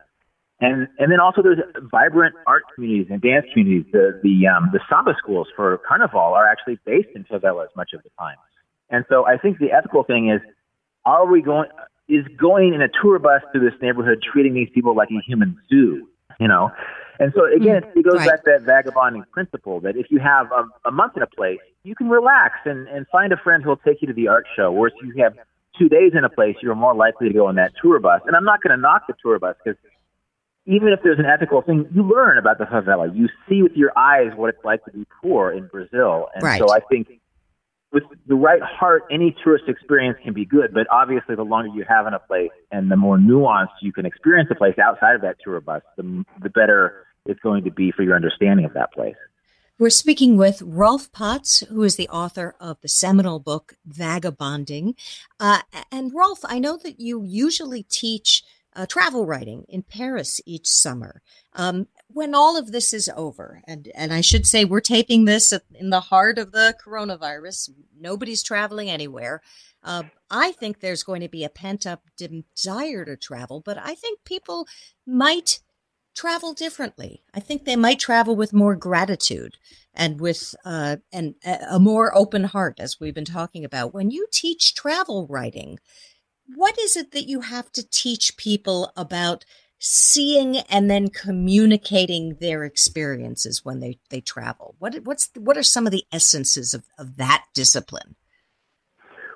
And 0.59 0.88
and 0.99 1.12
then 1.12 1.19
also 1.19 1.41
there's 1.41 1.59
vibrant 1.91 2.36
art 2.45 2.63
communities 2.75 3.07
and 3.09 3.21
dance 3.21 3.45
communities. 3.51 3.91
The 3.91 4.19
the 4.23 4.47
um, 4.47 4.69
the 4.71 4.79
samba 4.89 5.15
schools 5.17 5.47
for 5.55 5.79
Carnival 5.88 6.19
are 6.19 6.47
actually 6.47 6.79
based 6.86 7.09
in 7.15 7.23
favelas 7.25 7.67
much 7.75 7.91
of 7.93 8.03
the 8.03 8.09
time. 8.19 8.38
And 8.89 9.03
so 9.09 9.25
I 9.25 9.38
think 9.38 9.57
the 9.57 9.71
ethical 9.71 10.03
thing 10.03 10.29
is, 10.29 10.39
are 11.05 11.25
we 11.25 11.41
going 11.41 11.69
is 12.07 12.25
going 12.37 12.73
in 12.73 12.81
a 12.81 12.89
tour 13.01 13.19
bus 13.19 13.41
through 13.51 13.69
this 13.69 13.79
neighborhood, 13.81 14.23
treating 14.23 14.53
these 14.53 14.69
people 14.73 14.95
like 14.95 15.09
a 15.09 15.21
human 15.25 15.57
zoo? 15.69 16.07
You 16.39 16.47
know. 16.47 16.71
And 17.19 17.31
so 17.35 17.45
again, 17.45 17.83
mm, 17.83 17.95
it 17.95 18.03
goes 18.03 18.15
right. 18.15 18.27
back 18.27 18.43
to 18.43 18.51
that 18.57 18.61
vagabonding 18.63 19.23
principle 19.31 19.79
that 19.81 19.95
if 19.95 20.07
you 20.09 20.19
have 20.19 20.51
a, 20.51 20.89
a 20.89 20.91
month 20.91 21.13
in 21.15 21.21
a 21.21 21.27
place, 21.27 21.59
you 21.83 21.95
can 21.95 22.09
relax 22.09 22.55
and, 22.65 22.87
and 22.87 23.05
find 23.11 23.31
a 23.31 23.37
friend 23.37 23.63
who 23.63 23.69
will 23.69 23.77
take 23.77 24.01
you 24.01 24.07
to 24.07 24.13
the 24.13 24.27
art 24.27 24.45
show. 24.55 24.71
Whereas 24.71 24.93
if 24.99 25.15
you 25.15 25.23
have 25.23 25.35
two 25.77 25.89
days 25.89 26.13
in 26.17 26.23
a 26.23 26.29
place, 26.29 26.55
you're 26.61 26.75
more 26.75 26.95
likely 26.95 27.27
to 27.27 27.33
go 27.33 27.47
on 27.47 27.55
that 27.55 27.71
tour 27.81 27.99
bus. 27.99 28.21
And 28.25 28.35
I'm 28.35 28.45
not 28.45 28.61
going 28.61 28.75
to 28.75 28.81
knock 28.81 29.07
the 29.07 29.13
tour 29.21 29.37
bus 29.39 29.55
because 29.63 29.79
even 30.65 30.89
if 30.89 30.99
there's 31.03 31.19
an 31.19 31.25
ethical 31.25 31.61
thing, 31.61 31.87
you 31.93 32.03
learn 32.03 32.37
about 32.37 32.57
the 32.57 32.65
favela. 32.65 33.13
You 33.15 33.27
see 33.49 33.61
with 33.61 33.73
your 33.73 33.91
eyes 33.97 34.31
what 34.35 34.49
it's 34.49 34.63
like 34.63 34.83
to 34.85 34.91
be 34.91 35.05
poor 35.21 35.51
in 35.51 35.67
Brazil. 35.67 36.29
And 36.33 36.43
right. 36.43 36.59
so 36.59 36.73
I 36.73 36.79
think 36.89 37.07
with 37.93 38.03
the 38.27 38.36
right 38.36 38.62
heart, 38.62 39.03
any 39.12 39.36
tourist 39.43 39.65
experience 39.67 40.17
can 40.23 40.34
be 40.34 40.45
good. 40.45 40.73
But 40.73 40.88
obviously, 40.91 41.36
the 41.36 41.43
longer 41.43 41.69
you 41.75 41.86
have 41.88 42.08
in 42.08 42.13
a 42.13 42.19
place 42.19 42.51
and 42.71 42.91
the 42.91 42.97
more 42.97 43.17
nuanced 43.17 43.67
you 43.82 43.93
can 43.93 44.06
experience 44.06 44.49
a 44.51 44.56
place 44.56 44.77
outside 44.79 45.15
of 45.15 45.21
that 45.21 45.38
tour 45.43 45.62
bus, 45.62 45.84
the, 45.95 46.25
the 46.41 46.49
better 46.49 47.06
it's 47.25 47.39
going 47.39 47.63
to 47.63 47.71
be 47.71 47.91
for 47.91 48.03
your 48.03 48.15
understanding 48.15 48.65
of 48.65 48.73
that 48.73 48.91
place. 48.91 49.15
We're 49.79 49.89
speaking 49.89 50.38
with 50.38 50.62
Rolf 50.62 51.12
Potts, 51.12 51.62
who 51.62 51.84
is 51.84 51.95
the 51.95 52.10
author 52.10 52.56
of 52.60 52.79
the 52.82 52.88
seminal 52.88 53.39
book 53.39 53.75
Vagabonding. 53.86 54.95
Uh, 55.39 55.62
and 55.91 56.13
Rolf, 56.13 56.39
I 56.43 56.60
know 56.60 56.77
that 56.77 56.99
you 56.99 57.23
usually 57.23 57.84
teach 57.84 58.43
uh, 58.75 58.86
travel 58.86 59.25
writing 59.25 59.65
in 59.67 59.84
Paris 59.84 60.41
each 60.45 60.67
summer. 60.67 61.21
Um, 61.53 61.88
when 62.13 62.36
all 62.36 62.58
of 62.58 62.71
this 62.71 62.93
is 62.93 63.10
over, 63.15 63.62
and, 63.67 63.89
and 63.95 64.13
I 64.13 64.21
should 64.21 64.45
say 64.45 64.65
we're 64.65 64.82
taping 64.82 65.26
this 65.26 65.54
in 65.73 65.89
the 65.89 65.99
heart 65.99 66.38
of 66.38 66.52
the 66.52 66.76
coronavirus, 66.84 67.71
nobody's 67.99 68.43
traveling 68.43 68.89
anywhere. 68.89 69.41
Uh, 69.84 70.04
I 70.30 70.52
think 70.54 70.80
there's 70.80 71.04
going 71.04 71.21
to 71.21 71.30
be 71.30 71.43
a 71.43 71.49
pent 71.49 71.86
up 71.86 72.04
desire 72.15 73.06
to 73.06 73.17
travel, 73.17 73.62
but 73.62 73.78
I 73.78 73.95
think 73.95 74.23
people 74.23 74.67
might 75.06 75.60
travel 76.15 76.54
differently. 76.54 77.23
I 77.34 77.39
think 77.39 77.65
they 77.65 77.76
might 77.76 77.99
travel 77.99 78.36
with 78.36 78.54
more 78.54 78.76
gratitude 78.76 79.58
and 79.93 80.21
with 80.21 80.56
uh, 80.63 80.97
and 81.12 81.36
a 81.69 81.80
more 81.80 82.15
open 82.15 82.45
heart, 82.45 82.80
as 82.80 82.99
we've 82.99 83.15
been 83.15 83.26
talking 83.26 83.65
about. 83.65 83.93
When 83.93 84.12
you 84.12 84.28
teach 84.32 84.76
travel 84.76 85.28
writing, 85.28 85.80
what 86.56 86.78
is 86.78 86.95
it 86.95 87.12
that 87.12 87.28
you 87.28 87.41
have 87.41 87.71
to 87.73 87.88
teach 87.89 88.38
people 88.38 88.91
about 88.95 89.45
seeing 89.85 90.57
and 90.69 90.89
then 90.89 91.09
communicating 91.09 92.37
their 92.39 92.63
experiences 92.63 93.65
when 93.65 93.81
they, 93.81 93.99
they 94.09 94.21
travel? 94.21 94.75
What 94.79 94.95
what's 95.03 95.29
what 95.37 95.57
are 95.57 95.63
some 95.63 95.85
of 95.85 95.91
the 95.91 96.05
essences 96.11 96.73
of, 96.73 96.85
of 96.97 97.17
that 97.17 97.45
discipline? 97.53 98.15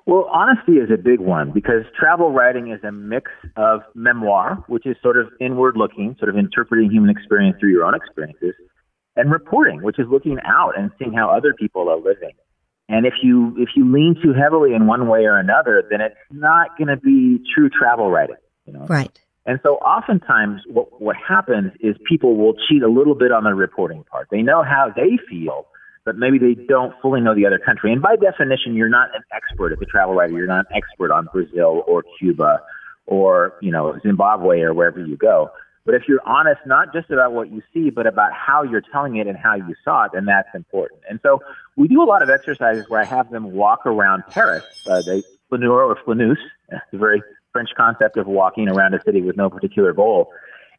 Well, 0.05 0.29
honesty 0.31 0.77
is 0.77 0.89
a 0.89 0.97
big 0.97 1.19
one 1.19 1.51
because 1.51 1.83
travel 1.99 2.31
writing 2.31 2.71
is 2.71 2.81
a 2.85 2.93
mix 2.93 3.29
of 3.57 3.81
memoir, 3.93 4.63
which 4.67 4.85
is 4.85 4.95
sort 5.03 5.17
of 5.17 5.27
inward 5.41 5.75
looking, 5.75 6.15
sort 6.17 6.29
of 6.29 6.37
interpreting 6.37 6.89
human 6.89 7.09
experience 7.09 7.57
through 7.59 7.71
your 7.71 7.83
own 7.83 7.93
experiences, 7.93 8.53
and 9.17 9.29
reporting, 9.29 9.83
which 9.83 9.99
is 9.99 10.05
looking 10.09 10.37
out 10.45 10.79
and 10.79 10.91
seeing 10.97 11.11
how 11.11 11.29
other 11.29 11.53
people 11.53 11.89
are 11.89 11.97
living. 11.97 12.31
And 12.87 13.05
if 13.05 13.15
you 13.21 13.53
if 13.57 13.69
you 13.75 13.91
lean 13.91 14.15
too 14.23 14.31
heavily 14.31 14.73
in 14.73 14.87
one 14.87 15.09
way 15.09 15.25
or 15.25 15.37
another, 15.37 15.83
then 15.89 15.99
it's 15.99 16.15
not 16.31 16.77
going 16.77 16.87
to 16.87 16.95
be 16.95 17.43
true 17.53 17.69
travel 17.69 18.09
writing. 18.09 18.37
You 18.65 18.73
know? 18.73 18.85
Right. 18.85 19.19
And 19.47 19.59
so 19.63 19.75
oftentimes 19.75 20.61
what 20.67 21.01
what 21.01 21.15
happens 21.15 21.71
is 21.79 21.95
people 22.07 22.35
will 22.35 22.53
cheat 22.67 22.83
a 22.83 22.89
little 22.89 23.15
bit 23.15 23.31
on 23.31 23.45
the 23.45 23.55
reporting 23.55 24.03
part. 24.03 24.27
They 24.29 24.41
know 24.41 24.61
how 24.61 24.91
they 24.93 25.17
feel, 25.29 25.67
but 26.03 26.17
maybe 26.17 26.37
they 26.37 26.53
don't 26.67 26.93
fully 27.01 27.21
know 27.21 27.33
the 27.33 27.45
other 27.45 27.57
country. 27.57 27.93
And 27.93 28.01
by 28.01 28.17
definition, 28.17 28.75
you're 28.75 28.89
not 28.89 29.07
an 29.15 29.23
expert 29.33 29.71
as 29.71 29.79
a 29.81 29.85
travel 29.85 30.15
writer. 30.15 30.33
You're 30.33 30.47
not 30.47 30.65
an 30.69 30.75
expert 30.75 31.11
on 31.11 31.29
Brazil 31.31 31.83
or 31.87 32.03
Cuba 32.19 32.61
or 33.05 33.53
you 33.61 33.71
know 33.71 33.97
Zimbabwe 34.03 34.59
or 34.59 34.73
wherever 34.73 34.99
you 34.99 35.15
go. 35.15 35.49
But 35.85 35.95
if 35.95 36.03
you're 36.09 36.21
honest, 36.27 36.59
not 36.65 36.91
just 36.91 37.09
about 37.11 37.31
what 37.31 37.49
you 37.49 37.63
see, 37.73 37.89
but 37.89 38.05
about 38.05 38.33
how 38.33 38.63
you're 38.63 38.83
telling 38.91 39.15
it 39.15 39.27
and 39.27 39.37
how 39.37 39.55
you 39.55 39.73
saw 39.85 40.03
it, 40.03 40.11
then 40.13 40.25
that's 40.25 40.49
important. 40.53 40.99
And 41.09 41.21
so 41.23 41.41
we 41.77 41.87
do 41.87 42.03
a 42.03 42.03
lot 42.03 42.21
of 42.21 42.29
exercises 42.29 42.89
where 42.89 42.99
I 42.99 43.05
have 43.05 43.31
them 43.31 43.53
walk 43.53 43.85
around 43.85 44.23
Paris. 44.29 44.65
Uh, 44.85 45.01
they 45.01 45.23
flaneur 45.47 45.83
or 45.83 45.95
flanus, 46.05 46.35
it's 46.69 46.81
a 46.91 46.97
very 46.97 47.23
French 47.57 47.69
concept 47.75 48.17
of 48.17 48.27
walking 48.27 48.69
around 48.69 48.93
a 48.93 48.99
city 49.03 49.23
with 49.23 49.35
no 49.35 49.49
particular 49.49 49.93
goal, 49.93 50.31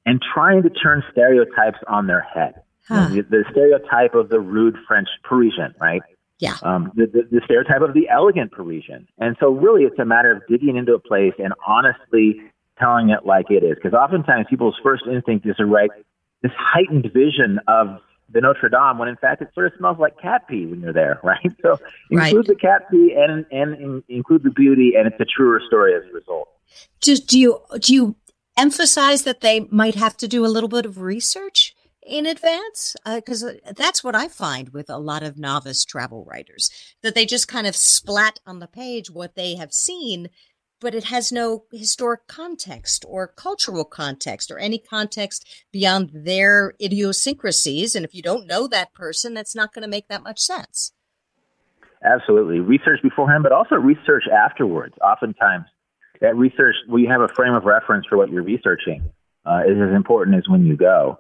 and 0.07 0.23
trying 0.33 0.63
to 0.63 0.71
turn 0.71 1.03
stereotypes 1.11 1.79
on 1.89 2.07
their 2.07 2.21
head. 2.21 2.63
Huh. 2.87 3.09
The, 3.09 3.23
the, 3.23 3.45
stereotype 3.51 4.15
of 4.15 4.29
the 4.29 4.39
rude 4.39 4.77
French 4.87 5.09
Parisian, 5.25 5.75
right? 5.81 6.01
Yeah. 6.39 6.55
Um, 6.63 6.93
the, 6.95 7.07
the, 7.07 7.29
the 7.33 7.41
stereotype 7.45 7.83
of 7.83 7.95
the 7.95 8.09
elegant 8.09 8.53
Parisian. 8.53 9.09
And 9.19 9.37
so, 9.41 9.51
really, 9.51 9.83
it's 9.83 9.99
a 9.99 10.05
matter 10.05 10.31
of 10.31 10.43
digging 10.49 10.77
into 10.77 10.95
a 10.95 11.01
place 11.01 11.35
and 11.41 11.53
honestly 11.67 12.41
telling 12.79 13.11
it 13.11 13.27
like 13.27 13.47
it 13.51 13.65
is. 13.65 13.75
Because 13.75 13.93
oftentimes, 13.93 14.47
people's 14.49 14.77
first 14.85 15.03
instinct 15.11 15.47
is 15.47 15.57
to 15.57 15.67
write 15.67 15.91
this 16.43 16.53
heightened 16.57 17.11
vision 17.13 17.59
of 17.67 17.99
the 18.31 18.41
Notre 18.41 18.69
Dame 18.69 18.99
when 18.99 19.09
in 19.09 19.17
fact 19.17 19.43
it 19.43 19.49
sort 19.55 19.67
of 19.67 19.73
smells 19.79 19.99
like 19.99 20.21
cat 20.21 20.47
pee 20.49 20.67
when 20.67 20.81
you're 20.81 20.93
there, 20.93 21.19
right? 21.25 21.51
So 21.61 21.79
include 22.11 22.37
right. 22.37 22.47
the 22.47 22.55
cat 22.55 22.91
pee 22.91 23.15
and 23.17 23.45
and 23.51 23.75
in, 23.81 24.03
include 24.09 24.45
the 24.45 24.51
beauty, 24.51 24.93
and 24.97 25.07
it's 25.07 25.21
a 25.21 25.25
truer 25.25 25.61
story 25.67 25.95
as 25.95 26.03
a 26.09 26.15
result. 26.15 26.49
Just 27.01 27.27
do 27.27 27.39
you 27.39 27.61
do 27.81 27.95
you 27.95 28.17
emphasize 28.57 29.23
that 29.23 29.41
they 29.41 29.61
might 29.71 29.95
have 29.95 30.17
to 30.19 30.29
do 30.29 30.45
a 30.45 30.49
little 30.49 30.69
bit 30.69 30.87
of 30.87 31.01
research 31.01 31.75
in 32.05 32.27
advance? 32.27 32.97
Because 33.05 33.45
uh, 33.45 33.55
that's 33.77 34.03
what 34.03 34.17
I 34.17 34.29
find 34.29 34.71
with 34.71 34.91
a 34.91 34.99
lot 34.99 35.23
of 35.23 35.39
novice 35.39 35.85
travel 35.85 36.25
writers 36.25 36.71
that 37.03 37.15
they 37.15 37.27
just 37.27 37.49
kind 37.49 37.67
of 37.67 37.77
splat 37.77 38.41
on 38.47 38.59
the 38.59 38.67
page 38.67 39.11
what 39.11 39.35
they 39.35 39.55
have 39.57 39.73
seen 39.73 40.29
but 40.81 40.95
it 40.95 41.05
has 41.05 41.33
no 41.33 41.65
historic 41.73 42.27
context 42.27 43.05
or 43.09 43.27
cultural 43.27 43.85
context 43.85 44.51
or 44.51 44.59
any 44.59 44.79
context 44.79 45.47
beyond 45.73 46.11
their 46.13 46.75
idiosyncrasies. 46.81 47.95
And 47.95 48.05
if 48.05 48.15
you 48.15 48.23
don't 48.23 48.47
know 48.47 48.67
that 48.69 48.95
person, 48.95 49.35
that's 49.35 49.55
not 49.55 49.75
going 49.75 49.83
to 49.83 49.89
make 49.89 50.09
that 50.09 50.23
much 50.23 50.41
sense. 50.41 50.93
Absolutely. 52.05 52.61
Research 52.61 53.01
beforehand, 53.03 53.43
but 53.43 53.53
also 53.53 53.75
research 53.75 54.25
afterwards. 54.33 54.95
Oftentimes, 55.03 55.67
that 56.21 56.37
research, 56.37 56.77
we 56.89 57.05
have 57.07 57.21
a 57.21 57.29
frame 57.29 57.55
of 57.55 57.65
reference 57.65 58.07
for 58.07 58.17
what 58.17 58.31
you're 58.31 58.43
researching, 58.43 59.03
uh, 59.47 59.63
is 59.67 59.77
as 59.81 59.95
important 59.95 60.37
as 60.37 60.49
when 60.49 60.67
you 60.67 60.77
go. 60.77 61.19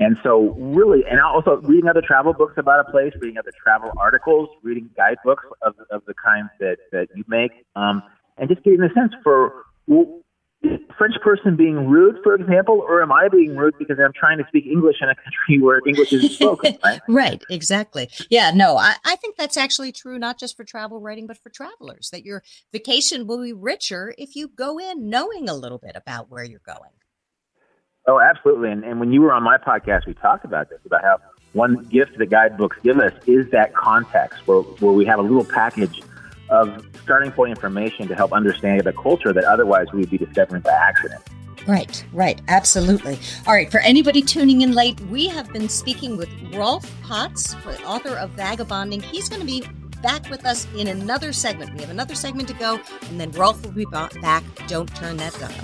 And 0.00 0.16
so, 0.22 0.54
really, 0.54 1.04
and 1.10 1.20
also 1.20 1.56
reading 1.62 1.88
other 1.88 2.02
travel 2.02 2.32
books 2.32 2.54
about 2.56 2.86
a 2.86 2.90
place, 2.90 3.12
reading 3.20 3.36
other 3.36 3.50
travel 3.60 3.90
articles, 3.98 4.48
reading 4.62 4.88
guidebooks 4.96 5.44
of, 5.62 5.74
of 5.90 6.02
the 6.06 6.14
kinds 6.14 6.50
that, 6.60 6.76
that 6.92 7.08
you 7.16 7.24
make. 7.26 7.50
Um, 7.74 8.02
and 8.36 8.48
just 8.48 8.62
getting 8.62 8.82
a 8.82 8.92
sense 8.94 9.12
for 9.24 9.64
well, 9.88 10.20
French 10.60 11.14
person 11.22 11.54
being 11.54 11.86
rude, 11.86 12.16
for 12.24 12.34
example, 12.34 12.84
or 12.86 13.00
am 13.00 13.12
I 13.12 13.28
being 13.28 13.56
rude 13.56 13.74
because 13.78 13.98
I'm 14.04 14.12
trying 14.12 14.38
to 14.38 14.44
speak 14.48 14.66
English 14.66 14.96
in 15.00 15.08
a 15.08 15.14
country 15.14 15.58
where 15.60 15.80
English 15.86 16.12
is 16.12 16.34
spoken? 16.34 16.76
Right? 16.84 17.00
right, 17.08 17.42
exactly. 17.50 18.08
Yeah, 18.30 18.50
no, 18.54 18.76
I, 18.76 18.94
I 19.04 19.16
think 19.16 19.36
that's 19.36 19.56
actually 19.56 19.92
true, 19.92 20.18
not 20.18 20.38
just 20.38 20.56
for 20.56 20.64
travel 20.64 21.00
writing, 21.00 21.26
but 21.26 21.38
for 21.38 21.50
travelers, 21.50 22.10
that 22.10 22.24
your 22.24 22.42
vacation 22.72 23.26
will 23.26 23.42
be 23.42 23.52
richer 23.52 24.14
if 24.18 24.34
you 24.34 24.48
go 24.48 24.78
in 24.78 25.08
knowing 25.08 25.48
a 25.48 25.54
little 25.54 25.78
bit 25.78 25.92
about 25.94 26.30
where 26.30 26.44
you're 26.44 26.60
going. 26.66 26.90
Oh, 28.06 28.20
absolutely. 28.20 28.72
And, 28.72 28.84
and 28.84 28.98
when 28.98 29.12
you 29.12 29.20
were 29.20 29.32
on 29.32 29.42
my 29.42 29.58
podcast, 29.58 30.06
we 30.06 30.14
talked 30.14 30.44
about 30.44 30.70
this, 30.70 30.80
about 30.84 31.02
how 31.02 31.18
one 31.52 31.84
gift 31.84 32.18
the 32.18 32.26
guidebooks 32.26 32.78
give 32.82 32.98
us 32.98 33.12
is 33.26 33.50
that 33.50 33.74
context 33.74 34.46
where, 34.46 34.60
where 34.60 34.92
we 34.92 35.04
have 35.04 35.18
a 35.18 35.22
little 35.22 35.44
package 35.44 36.02
of 36.50 36.84
starting 37.02 37.30
point 37.30 37.50
information 37.50 38.08
to 38.08 38.14
help 38.14 38.32
understand 38.32 38.82
the 38.82 38.92
culture 38.92 39.32
that 39.32 39.44
otherwise 39.44 39.86
we 39.92 40.00
would 40.00 40.10
be 40.10 40.18
discovering 40.18 40.62
by 40.62 40.70
accident. 40.70 41.22
Right, 41.66 42.04
right, 42.12 42.40
absolutely. 42.48 43.18
All 43.46 43.52
right, 43.52 43.70
for 43.70 43.80
anybody 43.80 44.22
tuning 44.22 44.62
in 44.62 44.72
late, 44.72 44.98
we 45.02 45.28
have 45.28 45.52
been 45.52 45.68
speaking 45.68 46.16
with 46.16 46.30
Rolf 46.54 46.90
Potts, 47.02 47.54
author 47.84 48.16
of 48.16 48.30
Vagabonding. 48.30 49.02
He's 49.02 49.28
going 49.28 49.40
to 49.40 49.46
be 49.46 49.64
back 50.02 50.28
with 50.30 50.46
us 50.46 50.66
in 50.76 50.88
another 50.88 51.32
segment. 51.32 51.74
We 51.74 51.82
have 51.82 51.90
another 51.90 52.14
segment 52.14 52.48
to 52.48 52.54
go, 52.54 52.80
and 53.10 53.20
then 53.20 53.30
Rolf 53.32 53.62
will 53.64 53.72
be 53.72 53.84
back. 53.86 54.44
Don't 54.66 54.94
turn 54.96 55.18
that 55.18 55.38
dial. 55.38 55.54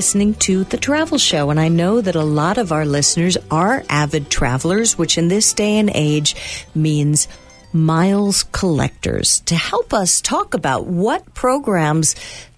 Listening 0.00 0.32
to 0.32 0.64
The 0.64 0.78
Travel 0.78 1.18
Show, 1.18 1.50
and 1.50 1.60
I 1.60 1.68
know 1.68 2.00
that 2.00 2.16
a 2.16 2.24
lot 2.24 2.56
of 2.56 2.72
our 2.72 2.86
listeners 2.86 3.36
are 3.50 3.84
avid 3.90 4.30
travelers, 4.30 4.96
which 4.96 5.18
in 5.18 5.28
this 5.28 5.52
day 5.52 5.76
and 5.76 5.90
age 5.92 6.34
means 6.74 7.28
miles 7.74 8.44
collectors. 8.44 9.40
To 9.40 9.54
help 9.54 9.92
us 9.92 10.22
talk 10.22 10.54
about 10.54 10.86
what 10.86 11.34
programs 11.34 12.16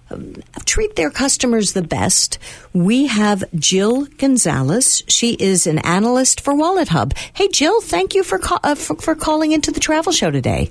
um, 0.08 0.36
treat 0.66 0.94
their 0.94 1.10
customers 1.10 1.72
the 1.72 1.82
best, 1.82 2.38
we 2.72 3.08
have 3.08 3.42
Jill 3.56 4.04
Gonzalez. 4.18 5.02
She 5.08 5.32
is 5.32 5.66
an 5.66 5.78
analyst 5.78 6.40
for 6.42 6.54
Wallet 6.54 6.90
Hub. 6.90 7.12
Hey, 7.32 7.48
Jill, 7.48 7.80
thank 7.80 8.14
you 8.14 8.22
for, 8.22 8.38
uh, 8.62 8.76
for, 8.76 8.94
for 8.94 9.16
calling 9.16 9.50
into 9.50 9.72
the 9.72 9.80
travel 9.80 10.12
show 10.12 10.30
today. 10.30 10.70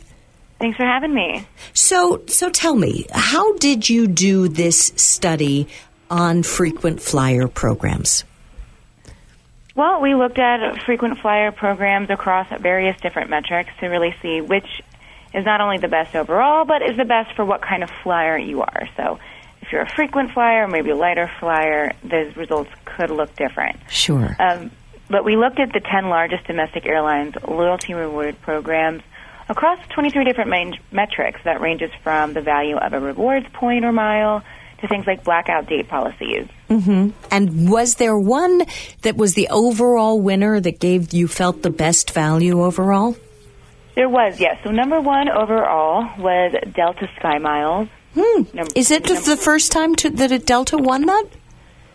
Thanks 0.58 0.78
for 0.78 0.86
having 0.86 1.14
me. 1.14 1.46
So, 1.74 2.22
so 2.28 2.50
tell 2.50 2.76
me, 2.76 3.08
how 3.12 3.58
did 3.58 3.90
you 3.90 4.08
do 4.08 4.48
this 4.48 4.94
study 4.96 5.68
on 6.12 6.44
frequent 6.44 7.02
flyer 7.02 7.48
programs? 7.48 8.26
Well, 9.74 10.02
we 10.02 10.14
looked 10.14 10.38
at 10.38 10.84
frequent 10.84 11.20
flyer 11.20 11.52
programs 11.52 12.10
across 12.10 12.48
various 12.60 13.00
different 13.02 13.30
metrics 13.30 13.72
to 13.80 13.88
really 13.88 14.14
see 14.22 14.42
which 14.42 14.68
is 15.34 15.46
not 15.46 15.62
only 15.62 15.78
the 15.78 15.88
best 15.88 16.14
overall, 16.16 16.66
but 16.66 16.82
is 16.82 16.98
the 16.98 17.06
best 17.06 17.36
for 17.36 17.46
what 17.46 17.62
kind 17.62 17.84
of 17.84 17.90
flyer 18.04 18.38
you 18.38 18.62
are. 18.62 18.90
So 18.98 19.18
if 19.62 19.72
you're 19.72 19.82
a 19.82 19.90
frequent 19.90 20.32
flyer, 20.32 20.68
maybe 20.68 20.90
a 20.90 20.96
lighter 20.96 21.32
flyer, 21.40 21.94
the 22.04 22.34
results 22.36 22.70
could 22.84 23.12
look 23.12 23.34
different. 23.38 23.80
Sure. 23.90 24.36
Um, 24.40 24.72
but 25.10 25.24
we 25.24 25.38
looked 25.38 25.60
at 25.60 25.72
the 25.72 25.80
10 25.80 26.10
largest 26.10 26.46
domestic 26.48 26.86
airlines 26.86 27.36
loyalty 27.48 27.94
reward 27.94 28.42
programs 28.42 29.04
across 29.48 29.80
23 29.90 30.26
different 30.26 30.78
metrics 30.92 31.40
that 31.44 31.62
ranges 31.62 31.92
from 32.04 32.34
the 32.34 32.42
value 32.42 32.78
of 32.78 32.94
a 32.94 33.00
rewards 33.00 33.46
point 33.54 33.86
or 33.86 33.92
mile 33.92 34.44
to 34.82 34.88
things 34.88 35.08
like 35.08 35.24
blackout 35.24 35.68
date 35.68 35.88
policies. 35.88 36.48
Mm-hmm. 36.70 37.10
And 37.32 37.70
was 37.70 37.96
there 37.96 38.18
one 38.18 38.64
that 39.02 39.18
was 39.18 39.34
the 39.34 39.48
overall 39.50 40.20
winner 40.20 40.60
that 40.60 40.80
gave 40.80 41.14
you 41.14 41.28
felt 41.28 41.62
the 41.62 41.70
best 41.70 42.12
value 42.12 42.64
overall? 42.64 43.16
There 43.96 44.10
was, 44.10 44.40
yes. 44.40 44.58
So 44.64 44.72
number 44.72 45.02
one 45.02 45.30
overall 45.30 46.10
was 46.18 46.54
Delta 46.74 47.10
Sky 47.18 47.38
Miles. 47.40 47.90
Hmm. 48.14 48.44
Number, 48.54 48.72
is 48.76 48.92
it 48.92 49.06
number, 49.06 49.22
the 49.22 49.38
first 49.38 49.72
time 49.72 49.96
to, 49.96 50.10
that 50.10 50.32
a 50.32 50.40
Delta 50.40 50.78
won 50.78 51.06
that? 51.06 51.26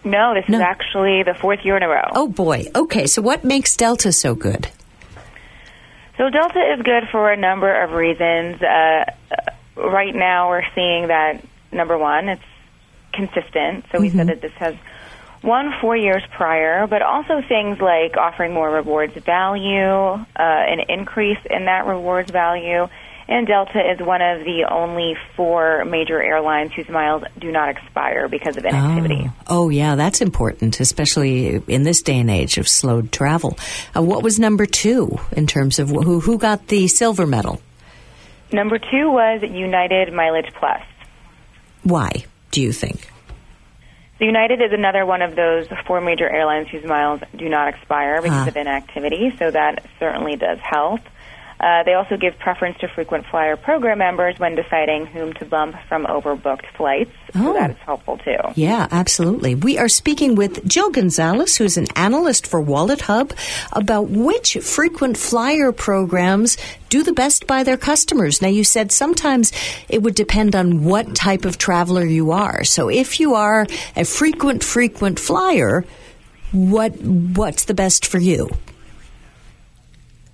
No, 0.04 0.34
this 0.34 0.48
no. 0.48 0.58
is 0.58 0.62
actually 0.62 1.22
the 1.24 1.34
fourth 1.34 1.60
year 1.64 1.76
in 1.76 1.82
a 1.82 1.88
row. 1.88 2.08
Oh 2.14 2.28
boy. 2.28 2.66
Okay, 2.74 3.06
so 3.06 3.20
what 3.20 3.44
makes 3.44 3.76
Delta 3.76 4.12
so 4.12 4.34
good? 4.34 4.68
So 6.16 6.30
Delta 6.30 6.60
is 6.74 6.82
good 6.82 7.08
for 7.10 7.30
a 7.30 7.36
number 7.36 7.82
of 7.82 7.92
reasons. 7.92 8.62
Uh, 8.62 9.04
right 9.76 10.14
now, 10.14 10.48
we're 10.48 10.64
seeing 10.74 11.08
that 11.08 11.44
number 11.72 11.98
one, 11.98 12.28
it's 12.28 12.42
consistent. 13.16 13.86
So 13.90 14.00
we 14.00 14.08
mm-hmm. 14.08 14.18
said 14.18 14.26
that 14.28 14.40
this 14.40 14.52
has 14.52 14.76
one 15.42 15.72
four 15.80 15.96
years 15.96 16.22
prior, 16.36 16.86
but 16.86 17.02
also 17.02 17.40
things 17.40 17.80
like 17.80 18.16
offering 18.16 18.52
more 18.52 18.70
rewards 18.70 19.14
value, 19.14 19.84
uh, 19.84 20.24
an 20.36 20.80
increase 20.88 21.38
in 21.48 21.64
that 21.66 21.86
rewards 21.86 22.30
value. 22.30 22.88
And 23.28 23.44
Delta 23.44 23.80
is 23.80 23.98
one 23.98 24.22
of 24.22 24.44
the 24.44 24.68
only 24.70 25.16
four 25.34 25.84
major 25.84 26.22
airlines 26.22 26.72
whose 26.74 26.88
miles 26.88 27.24
do 27.36 27.50
not 27.50 27.70
expire 27.70 28.28
because 28.28 28.56
of 28.56 28.64
inactivity. 28.64 29.28
Oh, 29.48 29.64
oh 29.64 29.68
yeah, 29.68 29.96
that's 29.96 30.20
important, 30.20 30.78
especially 30.78 31.60
in 31.66 31.82
this 31.82 32.02
day 32.02 32.20
and 32.20 32.30
age 32.30 32.56
of 32.56 32.68
slowed 32.68 33.10
travel. 33.10 33.58
Uh, 33.96 34.02
what 34.02 34.22
was 34.22 34.38
number 34.38 34.64
two 34.64 35.18
in 35.32 35.48
terms 35.48 35.80
of 35.80 35.88
who, 35.88 36.20
who 36.20 36.38
got 36.38 36.68
the 36.68 36.86
silver 36.86 37.26
medal? 37.26 37.60
Number 38.52 38.78
two 38.78 39.10
was 39.10 39.42
United 39.42 40.12
Mileage 40.12 40.52
Plus. 40.54 40.82
Why? 41.82 42.26
Do 42.56 42.62
you 42.62 42.72
think? 42.72 43.06
So 44.18 44.24
United 44.24 44.62
is 44.62 44.72
another 44.72 45.04
one 45.04 45.20
of 45.20 45.36
those 45.36 45.66
four 45.86 46.00
major 46.00 46.26
airlines 46.26 46.68
whose 46.68 46.84
miles 46.84 47.20
do 47.36 47.50
not 47.50 47.68
expire 47.68 48.22
because 48.22 48.44
huh. 48.44 48.48
of 48.48 48.56
inactivity, 48.56 49.36
so 49.38 49.50
that 49.50 49.84
certainly 50.00 50.36
does 50.36 50.58
help. 50.60 51.02
Uh, 51.58 51.82
they 51.84 51.94
also 51.94 52.16
give 52.16 52.38
preference 52.38 52.78
to 52.78 52.88
frequent 52.88 53.26
flyer 53.26 53.56
program 53.56 53.98
members 53.98 54.38
when 54.38 54.54
deciding 54.54 55.06
whom 55.06 55.32
to 55.34 55.44
bump 55.44 55.74
from 55.88 56.04
overbooked 56.04 56.66
flights. 56.76 57.10
Oh. 57.34 57.44
So 57.44 57.52
that 57.54 57.70
is 57.70 57.78
helpful 57.78 58.18
too. 58.18 58.36
Yeah, 58.54 58.86
absolutely. 58.90 59.54
We 59.54 59.78
are 59.78 59.88
speaking 59.88 60.34
with 60.34 60.66
Jill 60.68 60.90
Gonzalez, 60.90 61.56
who's 61.56 61.76
an 61.76 61.86
analyst 61.96 62.46
for 62.46 62.60
Wallet 62.60 63.02
Hub, 63.02 63.32
about 63.72 64.08
which 64.08 64.58
frequent 64.62 65.16
flyer 65.16 65.72
programs 65.72 66.58
do 66.88 67.02
the 67.02 67.12
best 67.12 67.46
by 67.46 67.62
their 67.62 67.76
customers. 67.76 68.42
Now, 68.42 68.48
you 68.48 68.62
said 68.62 68.92
sometimes 68.92 69.52
it 69.88 70.02
would 70.02 70.14
depend 70.14 70.54
on 70.54 70.84
what 70.84 71.14
type 71.14 71.44
of 71.44 71.58
traveler 71.58 72.04
you 72.04 72.32
are. 72.32 72.64
So 72.64 72.88
if 72.88 73.18
you 73.18 73.34
are 73.34 73.66
a 73.96 74.04
frequent, 74.04 74.62
frequent 74.62 75.18
flyer, 75.18 75.84
what 76.52 76.92
what's 77.02 77.64
the 77.64 77.74
best 77.74 78.06
for 78.06 78.18
you? 78.18 78.50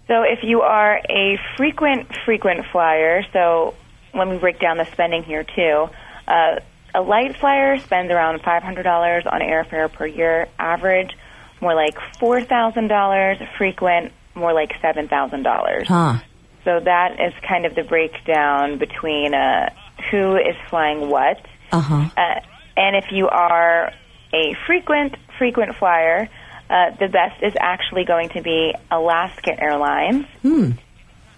So 0.09 0.23
if 0.23 0.43
you 0.43 0.62
are 0.62 1.01
a 1.09 1.38
frequent, 1.57 2.09
frequent 2.25 2.67
flyer, 2.73 3.25
so 3.33 3.75
when 4.12 4.31
we 4.31 4.38
break 4.38 4.59
down 4.61 4.77
the 4.77 4.87
spending 4.93 5.23
here 5.23 5.45
too, 5.45 5.88
uh, 6.27 6.61
a 6.95 7.01
light 7.01 7.37
flyer 7.37 7.79
spends 7.79 8.11
around 8.11 8.43
$500 8.43 9.33
on 9.33 9.41
airfare 9.41 9.91
per 9.91 10.07
year, 10.07 10.49
average 10.59 11.17
more 11.61 11.75
like 11.75 11.97
$4,000, 12.21 13.57
frequent 13.57 14.12
more 14.35 14.53
like 14.53 14.73
$7,000. 14.83 15.87
Huh. 15.87 16.19
So 16.65 16.81
that 16.81 17.21
is 17.21 17.33
kind 17.47 17.67
of 17.67 17.75
the 17.75 17.83
breakdown 17.83 18.79
between 18.79 19.35
uh, 19.35 19.71
who 20.11 20.37
is 20.37 20.57
flying 20.69 21.09
what. 21.09 21.45
Uh-huh. 21.71 22.09
Uh, 22.17 22.41
and 22.77 22.97
if 22.97 23.07
you 23.11 23.29
are 23.29 23.93
a 24.33 24.55
frequent 24.67 25.17
frequent 25.38 25.77
flyer, 25.77 26.29
uh, 26.72 26.90
the 26.98 27.08
best 27.08 27.42
is 27.42 27.52
actually 27.61 28.04
going 28.04 28.30
to 28.30 28.40
be 28.40 28.74
Alaska 28.90 29.62
Airlines. 29.62 30.24
Hmm. 30.40 30.70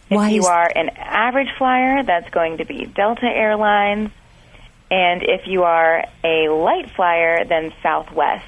Why 0.08 0.28
if 0.28 0.34
you 0.34 0.40
is- 0.42 0.46
are 0.46 0.70
an 0.74 0.90
average 0.90 1.50
flyer, 1.58 2.04
that's 2.04 2.30
going 2.30 2.58
to 2.58 2.64
be 2.64 2.86
Delta 2.86 3.26
Airlines. 3.26 4.10
And 4.90 5.22
if 5.24 5.48
you 5.48 5.64
are 5.64 6.04
a 6.22 6.48
light 6.50 6.88
flyer, 6.94 7.44
then 7.44 7.72
Southwest. 7.82 8.46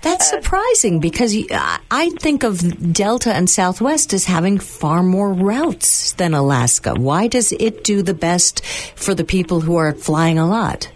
That's 0.00 0.30
surprising 0.30 1.00
because 1.00 1.36
I 1.90 2.10
think 2.18 2.44
of 2.44 2.94
Delta 2.94 3.34
and 3.34 3.50
Southwest 3.50 4.14
as 4.14 4.24
having 4.24 4.58
far 4.58 5.02
more 5.02 5.34
routes 5.34 6.12
than 6.12 6.32
Alaska. 6.32 6.94
Why 6.94 7.26
does 7.26 7.52
it 7.52 7.84
do 7.84 8.00
the 8.00 8.14
best 8.14 8.64
for 8.64 9.14
the 9.14 9.24
people 9.24 9.60
who 9.60 9.76
are 9.76 9.92
flying 9.92 10.38
a 10.38 10.46
lot? 10.46 10.90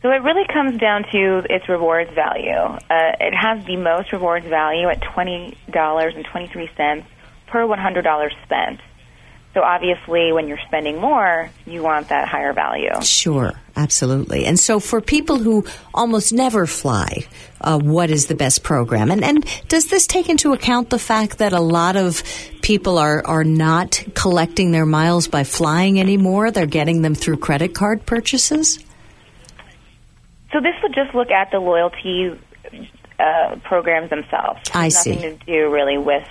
So 0.00 0.10
it 0.10 0.22
really 0.22 0.46
comes 0.46 0.78
down 0.78 1.04
to 1.10 1.42
its 1.50 1.68
rewards 1.68 2.10
value. 2.14 2.52
Uh, 2.52 2.78
it 3.20 3.34
has 3.34 3.64
the 3.66 3.76
most 3.76 4.12
rewards 4.12 4.46
value 4.46 4.88
at 4.88 5.00
twenty 5.02 5.58
dollars 5.70 6.14
and 6.14 6.24
twenty 6.24 6.46
three 6.46 6.70
cents 6.76 7.06
per 7.48 7.66
one 7.66 7.80
hundred 7.80 8.02
dollars 8.02 8.32
spent. 8.44 8.80
So 9.54 9.62
obviously, 9.62 10.30
when 10.30 10.46
you're 10.46 10.60
spending 10.68 11.00
more, 11.00 11.50
you 11.66 11.82
want 11.82 12.10
that 12.10 12.28
higher 12.28 12.52
value. 12.52 12.92
Sure, 13.02 13.54
absolutely. 13.74 14.44
And 14.44 14.60
so 14.60 14.78
for 14.78 15.00
people 15.00 15.38
who 15.38 15.64
almost 15.92 16.32
never 16.32 16.66
fly, 16.66 17.26
uh, 17.60 17.78
what 17.78 18.10
is 18.10 18.26
the 18.26 18.36
best 18.36 18.62
program? 18.62 19.10
And 19.10 19.24
and 19.24 19.44
does 19.66 19.86
this 19.86 20.06
take 20.06 20.28
into 20.28 20.52
account 20.52 20.90
the 20.90 20.98
fact 21.00 21.38
that 21.38 21.52
a 21.52 21.60
lot 21.60 21.96
of 21.96 22.22
people 22.62 22.98
are 22.98 23.26
are 23.26 23.42
not 23.42 24.00
collecting 24.14 24.70
their 24.70 24.86
miles 24.86 25.26
by 25.26 25.42
flying 25.42 25.98
anymore? 25.98 26.52
They're 26.52 26.66
getting 26.66 27.02
them 27.02 27.16
through 27.16 27.38
credit 27.38 27.74
card 27.74 28.06
purchases. 28.06 28.78
So 30.52 30.60
this 30.60 30.74
would 30.82 30.94
just 30.94 31.14
look 31.14 31.30
at 31.30 31.50
the 31.50 31.58
loyalty 31.58 32.38
uh, 33.18 33.56
programs 33.64 34.10
themselves. 34.10 34.60
I 34.74 34.84
has 34.84 35.02
see. 35.02 35.14
Nothing 35.14 35.38
to 35.38 35.44
do 35.46 35.70
really 35.72 35.98
with 35.98 36.26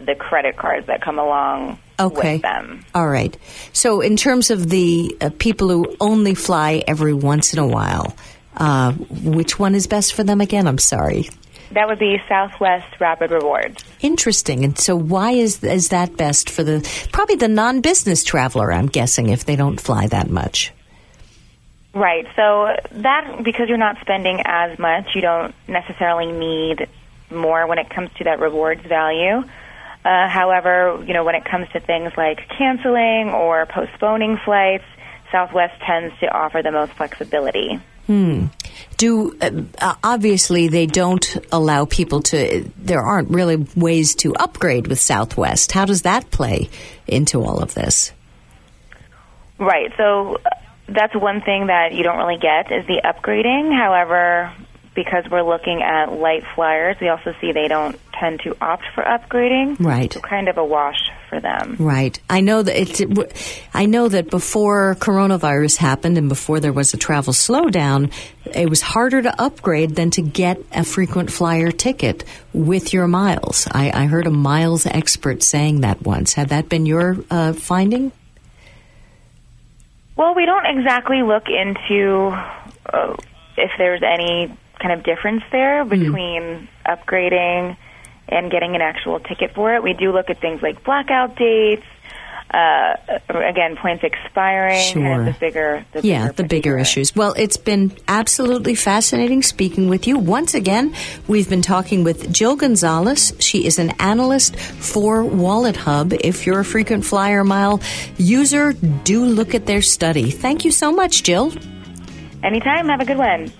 the 0.00 0.14
credit 0.14 0.56
cards 0.56 0.86
that 0.86 1.02
come 1.02 1.18
along 1.18 1.78
Okay. 2.00 2.34
with 2.34 2.42
them. 2.42 2.84
All 2.94 3.06
right. 3.08 3.36
So, 3.72 4.00
in 4.00 4.16
terms 4.16 4.50
of 4.50 4.70
the 4.70 5.16
uh, 5.20 5.30
people 5.38 5.68
who 5.68 5.94
only 6.00 6.34
fly 6.34 6.82
every 6.88 7.12
once 7.12 7.52
in 7.52 7.58
a 7.58 7.66
while, 7.66 8.16
uh, 8.56 8.92
which 8.92 9.58
one 9.58 9.74
is 9.74 9.86
best 9.86 10.14
for 10.14 10.24
them 10.24 10.40
again? 10.40 10.66
I'm 10.66 10.78
sorry. 10.78 11.28
That 11.72 11.86
would 11.86 11.98
be 12.00 12.16
Southwest 12.28 12.98
Rapid 12.98 13.30
Rewards. 13.30 13.84
Interesting. 14.00 14.64
And 14.64 14.76
so, 14.78 14.96
why 14.96 15.32
is 15.32 15.62
is 15.62 15.90
that 15.90 16.16
best 16.16 16.48
for 16.50 16.64
the 16.64 16.80
probably 17.12 17.36
the 17.36 17.48
non-business 17.48 18.24
traveler? 18.24 18.72
I'm 18.72 18.86
guessing 18.86 19.28
if 19.28 19.44
they 19.44 19.54
don't 19.54 19.78
fly 19.80 20.06
that 20.08 20.30
much. 20.30 20.72
Right. 21.92 22.26
So 22.36 22.76
that 22.92 23.42
because 23.42 23.68
you're 23.68 23.78
not 23.78 23.98
spending 24.00 24.40
as 24.44 24.78
much, 24.78 25.14
you 25.14 25.20
don't 25.20 25.54
necessarily 25.66 26.30
need 26.30 26.88
more 27.30 27.66
when 27.66 27.78
it 27.78 27.90
comes 27.90 28.10
to 28.18 28.24
that 28.24 28.38
rewards 28.38 28.82
value. 28.82 29.42
Uh, 30.04 30.28
however, 30.28 31.02
you 31.06 31.12
know 31.12 31.24
when 31.24 31.34
it 31.34 31.44
comes 31.44 31.68
to 31.70 31.80
things 31.80 32.12
like 32.16 32.48
canceling 32.56 33.30
or 33.30 33.66
postponing 33.66 34.38
flights, 34.44 34.84
Southwest 35.32 35.80
tends 35.82 36.16
to 36.20 36.26
offer 36.32 36.62
the 36.62 36.70
most 36.70 36.92
flexibility. 36.92 37.80
Hmm. 38.06 38.46
Do 38.96 39.36
uh, 39.40 39.50
uh, 39.78 39.94
obviously 40.02 40.68
they 40.68 40.86
don't 40.86 41.36
allow 41.52 41.84
people 41.84 42.22
to. 42.22 42.70
There 42.78 43.02
aren't 43.02 43.30
really 43.30 43.66
ways 43.76 44.14
to 44.16 44.34
upgrade 44.36 44.86
with 44.86 45.00
Southwest. 45.00 45.72
How 45.72 45.84
does 45.84 46.02
that 46.02 46.30
play 46.30 46.70
into 47.06 47.42
all 47.42 47.62
of 47.62 47.74
this? 47.74 48.12
Right. 49.58 49.92
So 49.96 50.38
that's 50.92 51.14
one 51.14 51.40
thing 51.40 51.66
that 51.66 51.92
you 51.92 52.02
don't 52.02 52.18
really 52.18 52.38
get 52.38 52.70
is 52.70 52.86
the 52.86 53.00
upgrading. 53.04 53.76
However, 53.76 54.52
because 54.94 55.24
we're 55.30 55.42
looking 55.42 55.82
at 55.82 56.12
light 56.12 56.44
flyers, 56.54 56.96
we 57.00 57.08
also 57.08 57.34
see 57.40 57.52
they 57.52 57.68
don't 57.68 57.98
tend 58.12 58.40
to 58.40 58.56
opt 58.60 58.84
for 58.94 59.02
upgrading. 59.02 59.78
Right. 59.80 60.12
So 60.12 60.20
kind 60.20 60.48
of 60.48 60.58
a 60.58 60.64
wash 60.64 61.10
for 61.28 61.40
them. 61.40 61.76
Right. 61.78 62.20
I 62.28 62.40
know 62.40 62.62
that 62.62 62.78
it's. 62.78 63.00
It, 63.00 63.62
I 63.72 63.86
know 63.86 64.08
that 64.08 64.30
before 64.30 64.96
coronavirus 64.96 65.76
happened 65.76 66.18
and 66.18 66.28
before 66.28 66.60
there 66.60 66.72
was 66.72 66.92
a 66.92 66.96
travel 66.96 67.32
slowdown, 67.32 68.12
it 68.52 68.68
was 68.68 68.82
harder 68.82 69.22
to 69.22 69.42
upgrade 69.42 69.94
than 69.94 70.10
to 70.12 70.22
get 70.22 70.60
a 70.72 70.84
frequent 70.84 71.30
flyer 71.30 71.70
ticket 71.70 72.24
with 72.52 72.92
your 72.92 73.06
miles. 73.06 73.68
I, 73.70 73.92
I 73.92 74.06
heard 74.06 74.26
a 74.26 74.30
miles 74.30 74.86
expert 74.86 75.42
saying 75.42 75.82
that 75.82 76.02
once. 76.02 76.34
Had 76.34 76.48
that 76.48 76.68
been 76.68 76.84
your 76.84 77.16
uh, 77.30 77.52
finding? 77.52 78.12
Well, 80.20 80.34
we 80.34 80.44
don't 80.44 80.66
exactly 80.66 81.22
look 81.22 81.44
into 81.48 82.28
uh, 82.84 83.16
if 83.56 83.70
there's 83.78 84.02
any 84.02 84.54
kind 84.78 84.92
of 84.92 85.02
difference 85.02 85.42
there 85.50 85.82
between 85.86 86.68
upgrading 86.84 87.74
and 88.28 88.50
getting 88.50 88.74
an 88.74 88.82
actual 88.82 89.18
ticket 89.20 89.54
for 89.54 89.74
it. 89.74 89.82
We 89.82 89.94
do 89.94 90.12
look 90.12 90.28
at 90.28 90.38
things 90.38 90.60
like 90.60 90.84
blackout 90.84 91.36
dates. 91.36 91.86
Uh, 92.52 92.96
again, 93.28 93.76
points 93.76 94.02
expiring, 94.02 94.82
Sure. 94.82 95.24
the 95.24 95.36
bigger, 95.38 95.84
the 95.92 96.00
yeah, 96.02 96.22
bigger 96.22 96.32
the 96.32 96.44
bigger 96.44 96.78
issues. 96.78 97.14
Well, 97.14 97.32
it's 97.36 97.56
been 97.56 97.92
absolutely 98.08 98.74
fascinating 98.74 99.42
speaking 99.42 99.88
with 99.88 100.08
you. 100.08 100.18
Once 100.18 100.54
again, 100.54 100.92
we've 101.28 101.48
been 101.48 101.62
talking 101.62 102.02
with 102.02 102.32
Jill 102.32 102.56
Gonzalez. 102.56 103.32
She 103.38 103.66
is 103.66 103.78
an 103.78 103.90
analyst 104.00 104.56
for 104.56 105.22
Wallet 105.24 105.76
Hub. 105.76 106.12
If 106.12 106.44
you're 106.44 106.58
a 106.58 106.64
frequent 106.64 107.04
flyer 107.04 107.44
mile 107.44 107.80
user, 108.16 108.72
do 109.04 109.24
look 109.24 109.54
at 109.54 109.66
their 109.66 109.82
study. 109.82 110.32
Thank 110.32 110.64
you 110.64 110.72
so 110.72 110.90
much, 110.90 111.22
Jill. 111.22 111.52
Anytime. 112.42 112.88
Have 112.88 113.00
a 113.00 113.04
good 113.04 113.18
one. 113.18 113.52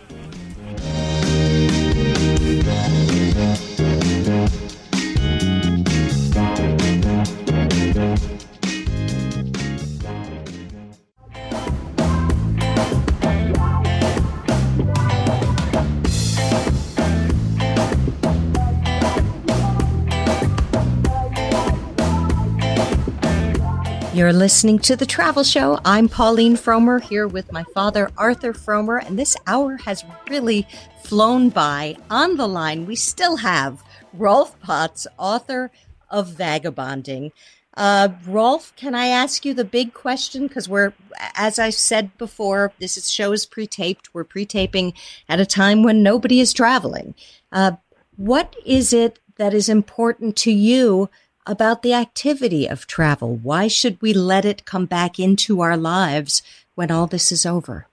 You're 24.20 24.34
listening 24.34 24.80
to 24.80 24.96
The 24.96 25.06
Travel 25.06 25.44
Show. 25.44 25.80
I'm 25.82 26.06
Pauline 26.06 26.54
Frommer 26.54 27.00
here 27.00 27.26
with 27.26 27.50
my 27.52 27.64
father, 27.72 28.10
Arthur 28.18 28.52
Frommer, 28.52 29.02
and 29.02 29.18
this 29.18 29.34
hour 29.46 29.78
has 29.78 30.04
really 30.28 30.68
flown 31.02 31.48
by. 31.48 31.96
On 32.10 32.36
the 32.36 32.46
line, 32.46 32.84
we 32.84 32.96
still 32.96 33.36
have 33.36 33.82
Rolf 34.12 34.60
Potts, 34.60 35.06
author 35.16 35.70
of 36.10 36.34
Vagabonding. 36.34 37.32
Uh, 37.74 38.10
Rolf, 38.26 38.76
can 38.76 38.94
I 38.94 39.06
ask 39.06 39.46
you 39.46 39.54
the 39.54 39.64
big 39.64 39.94
question? 39.94 40.48
Because 40.48 40.68
we're, 40.68 40.92
as 41.34 41.58
I 41.58 41.70
said 41.70 42.18
before, 42.18 42.74
this 42.78 42.98
is, 42.98 43.10
show 43.10 43.32
is 43.32 43.46
pre-taped. 43.46 44.12
We're 44.12 44.24
pre-taping 44.24 44.92
at 45.30 45.40
a 45.40 45.46
time 45.46 45.82
when 45.82 46.02
nobody 46.02 46.40
is 46.40 46.52
traveling. 46.52 47.14
Uh, 47.50 47.72
what 48.18 48.54
is 48.66 48.92
it 48.92 49.18
that 49.36 49.54
is 49.54 49.70
important 49.70 50.36
to 50.36 50.52
you 50.52 51.08
about 51.50 51.82
the 51.82 51.92
activity 51.92 52.66
of 52.68 52.86
travel? 52.86 53.36
Why 53.36 53.66
should 53.66 54.00
we 54.00 54.14
let 54.14 54.44
it 54.44 54.64
come 54.64 54.86
back 54.86 55.18
into 55.18 55.60
our 55.60 55.76
lives 55.76 56.42
when 56.76 56.90
all 56.90 57.06
this 57.06 57.32
is 57.32 57.44
over? 57.44 57.86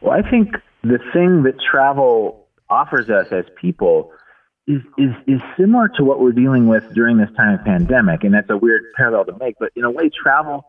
Well, 0.00 0.12
I 0.12 0.28
think 0.28 0.54
the 0.82 0.98
thing 1.12 1.42
that 1.44 1.54
travel 1.70 2.46
offers 2.70 3.10
us 3.10 3.26
as 3.30 3.44
people 3.60 4.10
is, 4.66 4.80
is, 4.96 5.10
is 5.26 5.40
similar 5.58 5.88
to 5.96 6.04
what 6.04 6.20
we're 6.20 6.32
dealing 6.32 6.66
with 6.66 6.84
during 6.94 7.18
this 7.18 7.30
time 7.36 7.58
of 7.58 7.64
pandemic. 7.64 8.24
And 8.24 8.32
that's 8.32 8.48
a 8.48 8.56
weird 8.56 8.82
parallel 8.96 9.26
to 9.26 9.36
make, 9.38 9.56
but 9.60 9.70
in 9.76 9.84
a 9.84 9.90
way, 9.90 10.10
travel 10.10 10.64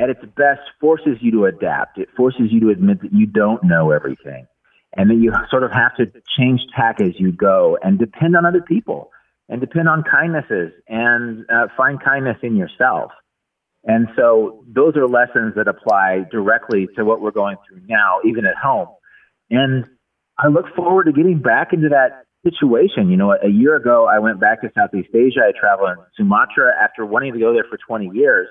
at 0.00 0.10
its 0.10 0.24
best 0.36 0.62
forces 0.80 1.18
you 1.20 1.30
to 1.32 1.44
adapt. 1.46 1.98
It 1.98 2.08
forces 2.16 2.48
you 2.50 2.60
to 2.60 2.70
admit 2.70 3.00
that 3.02 3.12
you 3.12 3.26
don't 3.26 3.62
know 3.62 3.92
everything 3.92 4.46
and 4.96 5.08
that 5.10 5.16
you 5.16 5.32
sort 5.50 5.62
of 5.62 5.72
have 5.72 5.94
to 5.96 6.06
change 6.36 6.60
tack 6.74 7.00
as 7.00 7.12
you 7.18 7.32
go 7.32 7.78
and 7.82 7.98
depend 7.98 8.36
on 8.36 8.44
other 8.44 8.60
people 8.60 9.10
and 9.48 9.60
depend 9.60 9.88
on 9.88 10.02
kindnesses 10.02 10.72
and 10.88 11.44
uh, 11.50 11.66
find 11.76 12.02
kindness 12.02 12.38
in 12.42 12.56
yourself. 12.56 13.12
And 13.84 14.08
so 14.16 14.64
those 14.66 14.96
are 14.96 15.06
lessons 15.06 15.54
that 15.56 15.68
apply 15.68 16.24
directly 16.30 16.88
to 16.96 17.04
what 17.04 17.20
we're 17.20 17.32
going 17.32 17.56
through 17.68 17.82
now, 17.86 18.20
even 18.24 18.46
at 18.46 18.56
home. 18.56 18.88
And 19.50 19.84
I 20.38 20.48
look 20.48 20.74
forward 20.74 21.04
to 21.04 21.12
getting 21.12 21.38
back 21.38 21.72
into 21.72 21.90
that 21.90 22.24
situation. 22.44 23.10
You 23.10 23.16
know, 23.16 23.32
a 23.32 23.48
year 23.48 23.76
ago, 23.76 24.06
I 24.06 24.18
went 24.20 24.40
back 24.40 24.62
to 24.62 24.70
Southeast 24.74 25.10
Asia. 25.14 25.40
I 25.46 25.52
traveled 25.58 25.90
in 25.90 26.04
Sumatra 26.16 26.72
after 26.82 27.04
wanting 27.04 27.34
to 27.34 27.38
go 27.38 27.52
there 27.52 27.64
for 27.68 27.76
20 27.76 28.16
years. 28.16 28.48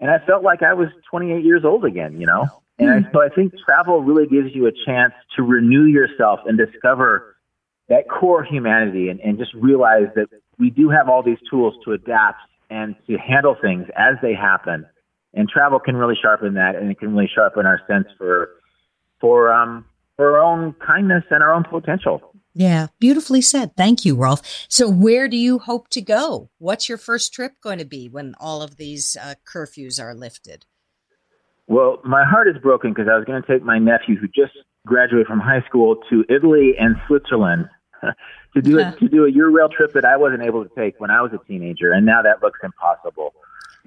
and 0.00 0.10
I 0.10 0.18
felt 0.24 0.44
like 0.44 0.62
I 0.62 0.74
was 0.74 0.88
28 1.10 1.44
years 1.44 1.64
old 1.64 1.84
again, 1.84 2.20
you 2.20 2.26
know. 2.26 2.46
And 2.78 3.08
so 3.12 3.20
I 3.20 3.28
think 3.28 3.54
travel 3.64 4.02
really 4.02 4.28
gives 4.28 4.54
you 4.54 4.66
a 4.66 4.72
chance 4.86 5.12
to 5.34 5.42
renew 5.42 5.84
yourself 5.84 6.40
and 6.46 6.56
discover 6.56 7.34
that 7.88 8.08
core 8.08 8.44
humanity 8.44 9.08
and, 9.08 9.20
and 9.20 9.38
just 9.38 9.54
realize 9.54 10.08
that 10.14 10.28
we 10.58 10.70
do 10.70 10.90
have 10.90 11.08
all 11.08 11.22
these 11.22 11.38
tools 11.50 11.74
to 11.84 11.92
adapt 11.92 12.38
and 12.70 12.94
to 13.06 13.16
handle 13.16 13.56
things 13.60 13.86
as 13.96 14.16
they 14.22 14.34
happen. 14.34 14.86
And 15.34 15.48
travel 15.48 15.78
can 15.78 15.96
really 15.96 16.16
sharpen 16.20 16.54
that 16.54 16.76
and 16.76 16.90
it 16.90 16.98
can 16.98 17.14
really 17.14 17.30
sharpen 17.34 17.66
our 17.66 17.80
sense 17.86 18.06
for 18.16 18.50
for 19.20 19.52
um 19.52 19.84
for 20.16 20.36
our 20.36 20.42
own 20.42 20.74
kindness 20.84 21.24
and 21.30 21.42
our 21.42 21.54
own 21.54 21.64
potential. 21.64 22.20
Yeah, 22.54 22.88
beautifully 22.98 23.40
said. 23.40 23.76
Thank 23.76 24.04
you, 24.04 24.16
Rolf. 24.16 24.66
So, 24.68 24.88
where 24.88 25.28
do 25.28 25.36
you 25.36 25.60
hope 25.60 25.88
to 25.90 26.00
go? 26.00 26.50
What's 26.58 26.88
your 26.88 26.98
first 26.98 27.32
trip 27.32 27.52
going 27.62 27.78
to 27.78 27.84
be 27.84 28.08
when 28.08 28.34
all 28.40 28.62
of 28.62 28.76
these 28.76 29.16
uh, 29.16 29.34
curfews 29.46 30.02
are 30.02 30.14
lifted? 30.14 30.66
Well, 31.68 32.00
my 32.04 32.24
heart 32.24 32.48
is 32.48 32.56
broken 32.60 32.92
because 32.92 33.06
I 33.08 33.16
was 33.16 33.24
going 33.26 33.40
to 33.40 33.46
take 33.46 33.62
my 33.62 33.78
nephew, 33.78 34.16
who 34.16 34.26
just 34.26 34.54
graduated 34.86 35.28
from 35.28 35.38
high 35.38 35.62
school, 35.68 35.96
to 36.10 36.24
Italy 36.28 36.72
and 36.80 36.96
Switzerland 37.06 37.68
to 38.54 38.62
do 38.62 38.78
a, 38.78 38.92
to 38.92 39.08
do 39.08 39.24
a 39.24 39.32
Eurail 39.32 39.70
trip 39.70 39.92
that 39.94 40.04
I 40.04 40.16
wasn't 40.16 40.42
able 40.42 40.64
to 40.64 40.70
take 40.74 40.98
when 41.00 41.10
I 41.10 41.22
was 41.22 41.32
a 41.32 41.44
teenager, 41.46 41.92
and 41.92 42.04
now 42.06 42.22
that 42.22 42.42
looks 42.42 42.58
impossible. 42.62 43.34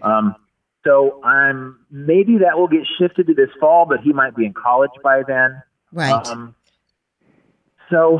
Um, 0.01 0.35
so 0.83 1.23
I'm 1.23 1.79
maybe 1.91 2.39
that 2.39 2.57
will 2.57 2.67
get 2.67 2.81
shifted 2.99 3.27
to 3.27 3.33
this 3.33 3.49
fall, 3.59 3.85
but 3.85 3.99
he 4.01 4.13
might 4.13 4.35
be 4.35 4.45
in 4.45 4.53
college 4.53 4.91
by 5.03 5.23
then. 5.27 5.61
Right. 5.91 6.25
Um, 6.27 6.55
so 7.89 8.19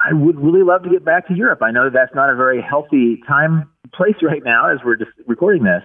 I 0.00 0.12
would 0.12 0.38
really 0.38 0.62
love 0.62 0.82
to 0.84 0.90
get 0.90 1.04
back 1.04 1.26
to 1.28 1.34
Europe. 1.34 1.62
I 1.62 1.70
know 1.70 1.84
that 1.84 1.92
that's 1.92 2.14
not 2.14 2.30
a 2.30 2.36
very 2.36 2.62
healthy 2.62 3.22
time 3.26 3.68
place 3.92 4.16
right 4.22 4.42
now 4.44 4.72
as 4.72 4.78
we're 4.84 4.96
just 4.96 5.10
recording 5.26 5.64
this, 5.64 5.82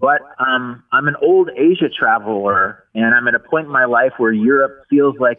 but 0.00 0.20
um, 0.38 0.82
I'm 0.92 1.08
an 1.08 1.16
old 1.22 1.50
Asia 1.56 1.88
traveler, 1.88 2.84
and 2.94 3.14
I'm 3.14 3.26
at 3.26 3.34
a 3.34 3.40
point 3.40 3.66
in 3.66 3.72
my 3.72 3.84
life 3.84 4.12
where 4.18 4.32
Europe 4.32 4.84
feels 4.88 5.16
like, 5.18 5.38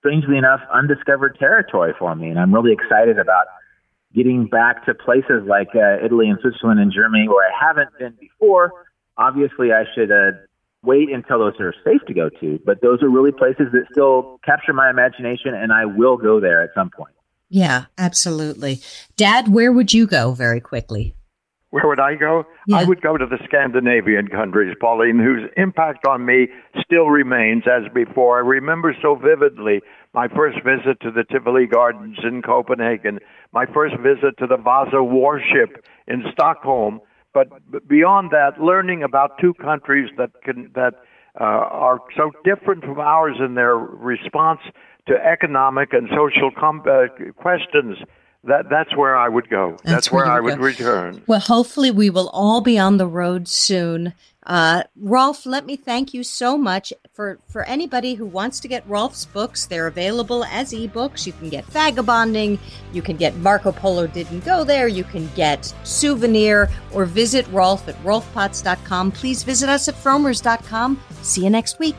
strangely 0.00 0.36
enough, 0.36 0.60
undiscovered 0.72 1.38
territory 1.38 1.94
for 1.98 2.14
me, 2.14 2.28
and 2.28 2.38
I'm 2.38 2.52
really 2.52 2.72
excited 2.72 3.18
about 3.18 3.46
getting 4.14 4.46
back 4.46 4.84
to 4.86 4.94
places 4.94 5.44
like 5.46 5.68
uh, 5.74 6.04
Italy 6.04 6.28
and 6.28 6.38
Switzerland 6.40 6.80
and 6.80 6.92
Germany 6.92 7.28
where 7.28 7.46
I 7.46 7.52
haven't 7.68 7.96
been 7.98 8.16
before. 8.18 8.72
Obviously, 9.16 9.72
I 9.72 9.84
should 9.94 10.10
uh, 10.10 10.32
wait 10.82 11.10
until 11.10 11.38
those 11.38 11.60
are 11.60 11.74
safe 11.84 12.00
to 12.08 12.14
go 12.14 12.28
to, 12.40 12.58
but 12.64 12.80
those 12.82 13.02
are 13.02 13.08
really 13.08 13.32
places 13.32 13.66
that 13.72 13.84
still 13.92 14.40
capture 14.44 14.72
my 14.72 14.90
imagination, 14.90 15.54
and 15.54 15.72
I 15.72 15.84
will 15.84 16.16
go 16.16 16.40
there 16.40 16.62
at 16.62 16.70
some 16.74 16.90
point. 16.90 17.14
Yeah, 17.48 17.86
absolutely. 17.98 18.80
Dad, 19.16 19.48
where 19.48 19.72
would 19.72 19.92
you 19.92 20.06
go 20.06 20.32
very 20.32 20.60
quickly? 20.60 21.14
Where 21.70 21.86
would 21.86 22.00
I 22.00 22.16
go? 22.16 22.44
Yeah. 22.66 22.78
I 22.78 22.84
would 22.84 23.00
go 23.00 23.16
to 23.16 23.26
the 23.26 23.38
Scandinavian 23.44 24.26
countries, 24.26 24.74
Pauline, 24.80 25.18
whose 25.18 25.48
impact 25.56 26.04
on 26.06 26.26
me 26.26 26.48
still 26.84 27.06
remains 27.06 27.62
as 27.66 27.90
before. 27.94 28.38
I 28.38 28.46
remember 28.46 28.94
so 29.00 29.14
vividly 29.14 29.80
my 30.12 30.26
first 30.26 30.58
visit 30.64 31.00
to 31.02 31.12
the 31.12 31.22
Tivoli 31.22 31.66
Gardens 31.66 32.18
in 32.24 32.42
Copenhagen, 32.42 33.20
my 33.52 33.66
first 33.66 33.94
visit 33.98 34.36
to 34.38 34.48
the 34.48 34.56
Vasa 34.56 35.02
warship 35.02 35.84
in 36.08 36.24
Stockholm. 36.32 37.00
But 37.32 37.48
beyond 37.86 38.32
that, 38.32 38.60
learning 38.60 39.04
about 39.04 39.38
two 39.40 39.54
countries 39.54 40.10
that 40.18 40.30
can 40.42 40.72
that 40.74 40.94
uh, 41.40 41.44
are 41.44 42.00
so 42.16 42.32
different 42.42 42.82
from 42.82 42.98
ours 42.98 43.36
in 43.38 43.54
their 43.54 43.76
response 43.76 44.58
to 45.06 45.14
economic 45.14 45.92
and 45.92 46.08
social 46.08 46.50
com- 46.50 46.82
uh, 46.90 47.30
questions 47.36 47.98
that 48.44 48.68
that's 48.70 48.96
where 48.96 49.16
I 49.16 49.28
would 49.28 49.48
go. 49.48 49.72
That's, 49.72 49.82
that's 49.82 50.12
where, 50.12 50.24
where 50.24 50.32
I 50.32 50.40
would 50.40 50.58
go. 50.58 50.64
return. 50.64 51.22
Well, 51.26 51.40
hopefully 51.40 51.90
we 51.90 52.10
will 52.10 52.28
all 52.30 52.60
be 52.60 52.78
on 52.78 52.96
the 52.96 53.06
road 53.06 53.48
soon. 53.48 54.14
Uh, 54.46 54.84
Rolf, 54.96 55.44
let 55.44 55.66
me 55.66 55.76
thank 55.76 56.14
you 56.14 56.24
so 56.24 56.56
much 56.56 56.92
for 57.12 57.38
for 57.46 57.62
anybody 57.64 58.14
who 58.14 58.24
wants 58.24 58.58
to 58.60 58.68
get 58.68 58.88
Rolf's 58.88 59.26
books. 59.26 59.66
They're 59.66 59.86
available 59.86 60.44
as 60.44 60.72
ebooks. 60.72 61.26
You 61.26 61.34
can 61.34 61.50
get 61.50 61.66
Vagabonding, 61.66 62.58
you 62.92 63.02
can 63.02 63.16
get 63.16 63.36
Marco 63.36 63.70
Polo 63.72 64.06
Didn't 64.06 64.44
Go 64.44 64.64
There, 64.64 64.88
you 64.88 65.04
can 65.04 65.28
get 65.34 65.72
Souvenir, 65.84 66.70
or 66.92 67.04
visit 67.04 67.46
Rolf 67.48 67.86
at 67.88 68.02
rolfpotts.com. 68.02 69.12
Please 69.12 69.42
visit 69.42 69.68
us 69.68 69.88
at 69.88 69.94
frommers.com. 69.94 71.00
See 71.20 71.44
you 71.44 71.50
next 71.50 71.78
week. 71.78 71.96